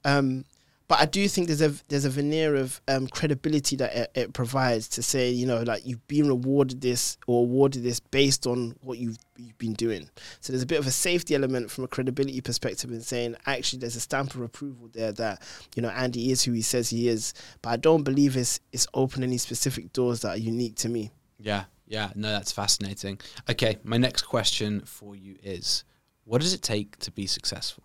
[0.04, 0.44] Um,
[0.92, 4.32] but I do think there's a there's a veneer of um, credibility that it, it
[4.34, 8.76] provides to say you know like you've been rewarded this or awarded this based on
[8.82, 10.10] what you've you've been doing.
[10.40, 13.78] So there's a bit of a safety element from a credibility perspective in saying actually
[13.78, 15.40] there's a stamp of approval there that
[15.74, 17.32] you know Andy is who he says he is.
[17.62, 21.10] But I don't believe it's it's open any specific doors that are unique to me.
[21.38, 23.18] Yeah, yeah, no, that's fascinating.
[23.48, 25.84] Okay, my next question for you is
[26.24, 27.84] what does it take to be successful?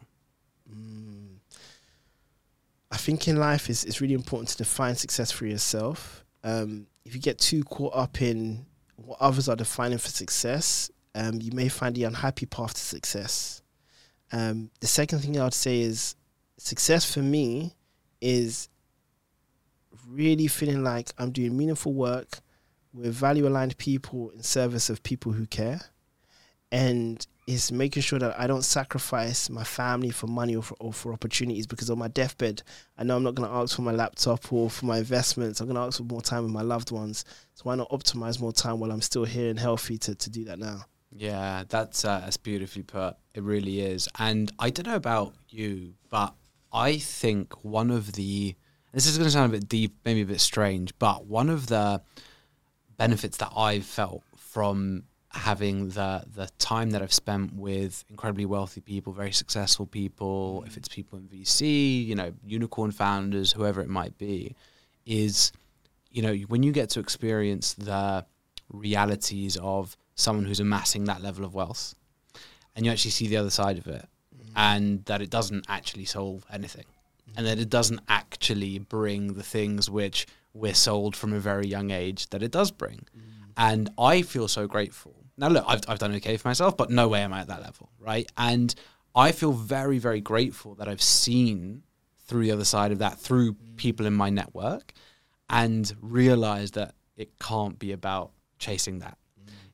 [2.92, 6.24] I think in life is it's really important to define success for yourself.
[6.44, 8.66] Um, if you get too caught up in
[8.96, 13.62] what others are defining for success, um, you may find the unhappy path to success.
[14.32, 16.16] Um, the second thing I would say is
[16.58, 17.74] success for me
[18.22, 18.70] is
[20.08, 22.40] really feeling like I'm doing meaningful work
[22.94, 25.82] with value aligned people in service of people who care.
[26.72, 30.92] And is making sure that I don't sacrifice my family for money or for, or
[30.92, 32.62] for opportunities because on my deathbed,
[32.98, 35.62] I know I'm not going to ask for my laptop or for my investments.
[35.62, 37.24] I'm going to ask for more time with my loved ones.
[37.56, 40.44] So why not optimize more time while I'm still here and healthy to, to do
[40.44, 40.86] that now?
[41.16, 43.16] Yeah, that's uh, that's beautifully put.
[43.34, 44.10] It really is.
[44.20, 46.34] And I don't know about you, but
[46.74, 48.56] I think one of the
[48.92, 51.68] this is going to sound a bit deep, maybe a bit strange, but one of
[51.68, 52.02] the
[52.98, 58.82] benefits that I've felt from having the the time that I've spent with incredibly wealthy
[58.82, 60.78] people, very successful people, if mm.
[60.78, 64.56] it's people in VC, you know, unicorn founders, whoever it might be,
[65.06, 65.52] is
[66.12, 68.26] you know when you get to experience the
[68.72, 71.96] realities of someone who's amassing that level of wealth,
[72.76, 74.50] and you actually see the other side of it, mm.
[74.56, 76.86] and that it doesn't actually solve anything,
[77.36, 81.92] and that it doesn't actually bring the things which we're sold from a very young
[81.92, 83.06] age that it does bring.
[83.16, 83.22] Mm.
[83.58, 85.17] And I feel so grateful.
[85.38, 87.62] Now, look, I've, I've done okay for myself, but no way am I at that
[87.62, 88.30] level, right?
[88.38, 88.74] And
[89.16, 91.84] I feel very, very grateful that I've seen
[92.26, 94.94] through the other side of that, through people in my network,
[95.50, 99.18] and realized that it can't be about chasing that,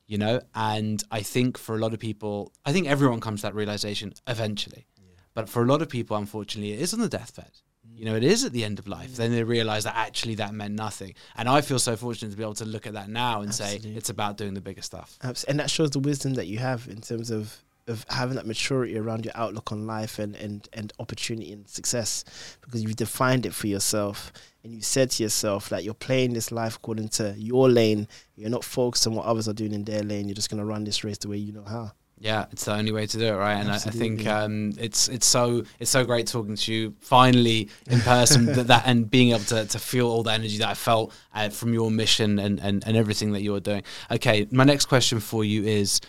[0.05, 0.41] you know?
[0.53, 4.13] And I think for a lot of people, I think everyone comes to that realization
[4.27, 4.85] eventually.
[5.33, 7.51] But for a lot of people, unfortunately, it is on the deathbed.
[7.95, 9.15] You know, it is at the end of life.
[9.15, 11.13] Then they realize that actually that meant nothing.
[11.35, 13.79] And I feel so fortunate to be able to look at that now and say
[13.83, 15.17] it's about doing the bigger stuff.
[15.47, 18.97] And that shows the wisdom that you have in terms of of having that maturity
[18.97, 22.23] around your outlook on life and and and opportunity and success
[22.61, 24.31] because you've defined it for yourself
[24.63, 28.49] and you said to yourself that you're playing this life according to your lane you're
[28.49, 30.85] not focused on what others are doing in their lane you're just going to run
[30.85, 31.91] this race the way you know how
[32.23, 33.55] Yeah, it's the only way to do it, right?
[33.55, 37.69] And I, I think um, it's it's so it's so great talking to you finally
[37.87, 40.73] in person that, that and being able to, to feel all the energy that I
[40.73, 43.83] felt uh, from your mission and, and, and everything that you're doing.
[44.09, 45.99] Okay, my next question for you is: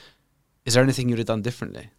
[0.64, 1.90] Is there anything you'd have done differently?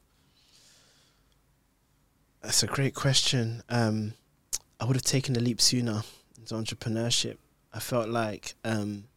[2.41, 3.63] That's a great question.
[3.67, 4.13] Um,
[4.79, 6.03] I would have taken the leap sooner
[6.37, 7.35] into entrepreneurship.
[7.73, 9.09] I felt like um,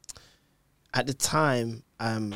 [0.93, 2.35] at the time, um,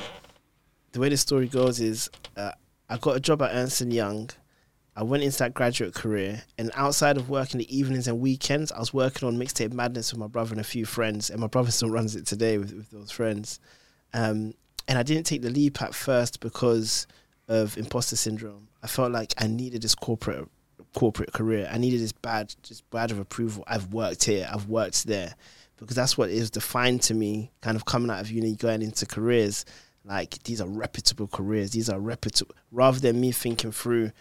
[0.93, 2.53] the way the story goes is uh,
[2.89, 4.31] I got a job at Ernst and Young.
[4.95, 8.79] I went into that graduate career, and outside of working the evenings and weekends, I
[8.79, 11.71] was working on Mixtape Madness with my brother and a few friends, and my brother
[11.71, 13.59] still runs it today with, with those friends.
[14.13, 14.53] Um,
[14.87, 17.07] and I didn't take the leap at first because
[17.49, 18.69] of imposter syndrome.
[18.83, 20.47] I felt like I needed this corporate
[20.95, 21.71] corporate career.
[21.73, 23.65] I needed this badge, this badge of approval.
[23.67, 25.35] I've worked here, I've worked there,
[25.79, 27.51] because that's what is defined to me.
[27.63, 29.65] Kind of coming out of uni, going into careers
[30.05, 31.71] like these are reputable careers.
[31.71, 32.55] These are reputable.
[32.71, 34.13] Rather than me thinking through,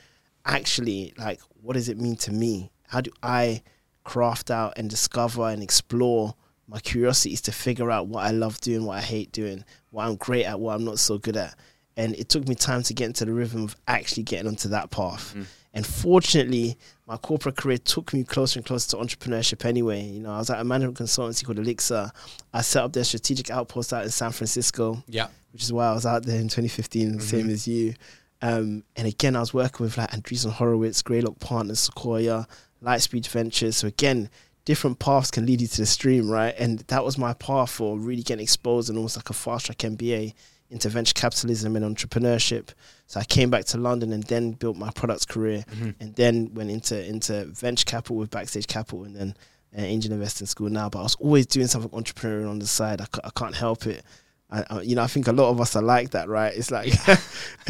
[0.46, 2.72] actually, like what does it mean to me?
[2.88, 3.64] How do I
[4.04, 6.36] craft out and discover and explore
[6.68, 10.16] my curiosities to figure out what I love doing, what I hate doing, what I'm
[10.16, 11.56] great at, what I'm not so good at.
[11.98, 14.90] And it took me time to get into the rhythm of actually getting onto that
[14.90, 15.36] path.
[15.36, 15.46] Mm.
[15.74, 20.04] And fortunately, my corporate career took me closer and closer to entrepreneurship anyway.
[20.04, 22.12] You know, I was at a management consultancy called Elixirr.
[22.54, 25.94] I set up their strategic outpost out in San Francisco, Yeah, which is why I
[25.94, 27.94] was out there in 2015, same as you.
[28.42, 32.48] Um, and again, I was working with like Andreessen Horowitz, Greylock Partners, Sequoia,
[32.84, 33.78] Lightspeed Ventures.
[33.78, 34.30] So again,
[34.66, 36.54] different paths can lead you to the stream, right?
[36.58, 39.78] And that was my path for really getting exposed and almost like a fast track
[39.78, 40.34] MBA
[40.72, 42.70] into venture capitalism and entrepreneurship.
[43.06, 45.64] So I came back to London and then built my products career,
[46.00, 49.36] and then went into into venture capital with Backstage Capital, and then
[49.78, 50.90] uh, angel investing school now.
[50.90, 53.02] But I was always doing something entrepreneurial on the side.
[53.02, 54.04] I, I can't help it.
[54.52, 56.54] I, I, you know, I think a lot of us are like that, right?
[56.56, 56.94] It's like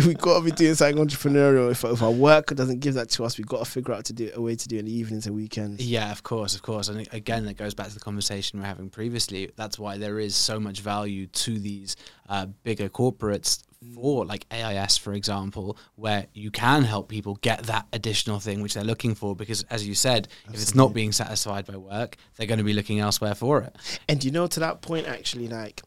[0.06, 1.70] we got to be doing something entrepreneurial.
[1.70, 4.14] If, if our work doesn't give that to us, we've got to figure out to
[4.14, 5.86] do a way to do it in the evenings and weekends.
[5.86, 6.88] Yeah, of course, of course.
[6.88, 9.52] And again, that goes back to the conversation we are having previously.
[9.56, 11.96] That's why there is so much value to these
[12.30, 13.64] uh, bigger corporates
[13.96, 18.76] for like AIS, for example, where you can help people get that additional thing which
[18.76, 19.36] they're looking for.
[19.36, 22.74] Because as you said, if it's not being satisfied by work, they're going to be
[22.74, 23.76] looking elsewhere for it.
[24.08, 25.82] And you know, to that point, actually, like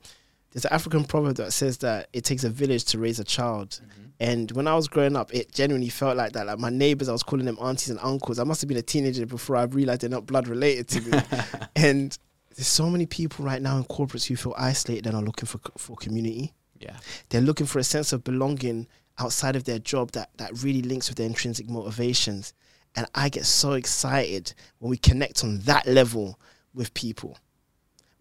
[0.54, 3.70] there's an African proverb that says that it takes a village to raise a child.
[3.70, 4.02] Mm-hmm.
[4.20, 6.46] And when I was growing up, it genuinely felt like that.
[6.46, 8.38] Like my neighbors, I was calling them aunties and uncles.
[8.38, 11.18] I must have been a teenager before I realized they're not blood related to me.
[11.76, 12.16] and
[12.54, 15.58] there's so many people right now in corporates who feel isolated and are looking for
[15.76, 16.54] for community.
[16.78, 16.96] Yeah.
[17.30, 18.86] They're looking for a sense of belonging
[19.18, 22.52] outside of their job that, that really links with their intrinsic motivations.
[22.96, 26.38] And I get so excited when we connect on that level
[26.74, 27.38] with people,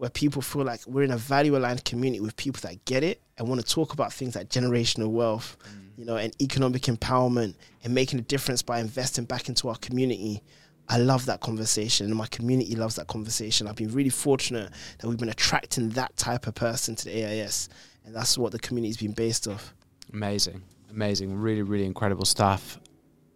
[0.03, 3.21] where people feel like we're in a value aligned community with people that get it
[3.37, 5.97] and want to talk about things like generational wealth, mm.
[5.97, 10.43] you know, and economic empowerment and making a difference by investing back into our community.
[10.89, 13.65] I love that conversation, and my community loves that conversation.
[13.65, 17.69] I've been really fortunate that we've been attracting that type of person to the AIS,
[18.03, 19.73] and that's what the community's been based off.
[20.11, 20.63] Amazing.
[20.91, 22.77] Amazing, really, really incredible stuff.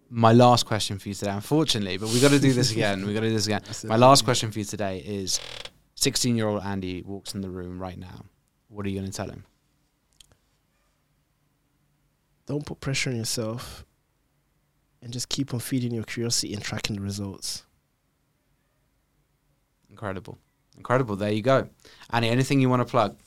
[0.10, 3.06] My last question for you today, unfortunately, but we've got to do this again.
[3.06, 3.62] We've got to do this again.
[3.86, 5.40] My last question for you today is:
[5.98, 8.24] sixteen-year-old Andy walks in the room right now.
[8.70, 9.44] What are you going to tell him?
[12.46, 13.86] Don't put pressure on yourself,
[15.02, 17.64] and just keep on feeding your curiosity and tracking the results.
[19.90, 20.38] Incredible,
[20.78, 21.16] incredible.
[21.16, 21.68] There you go.
[22.10, 23.18] Andy, anything you want to plug?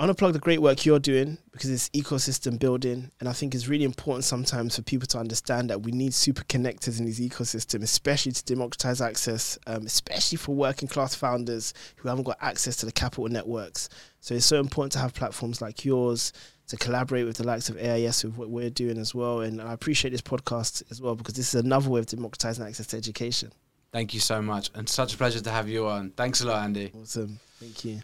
[0.00, 3.10] I want to plug the great work you're doing because it's ecosystem building.
[3.18, 6.44] And I think it's really important sometimes for people to understand that we need super
[6.44, 12.08] connectors in these ecosystems, especially to democratize access, um, especially for working class founders who
[12.08, 13.88] haven't got access to the capital networks.
[14.20, 16.32] So it's so important to have platforms like yours
[16.68, 19.40] to collaborate with the likes of AIS with what we're doing as well.
[19.40, 22.86] And I appreciate this podcast as well because this is another way of democratizing access
[22.88, 23.50] to education.
[23.90, 24.70] Thank you so much.
[24.76, 26.10] And such a pleasure to have you on.
[26.10, 26.92] Thanks a lot, Andy.
[26.94, 27.40] Awesome.
[27.58, 28.00] Thank you.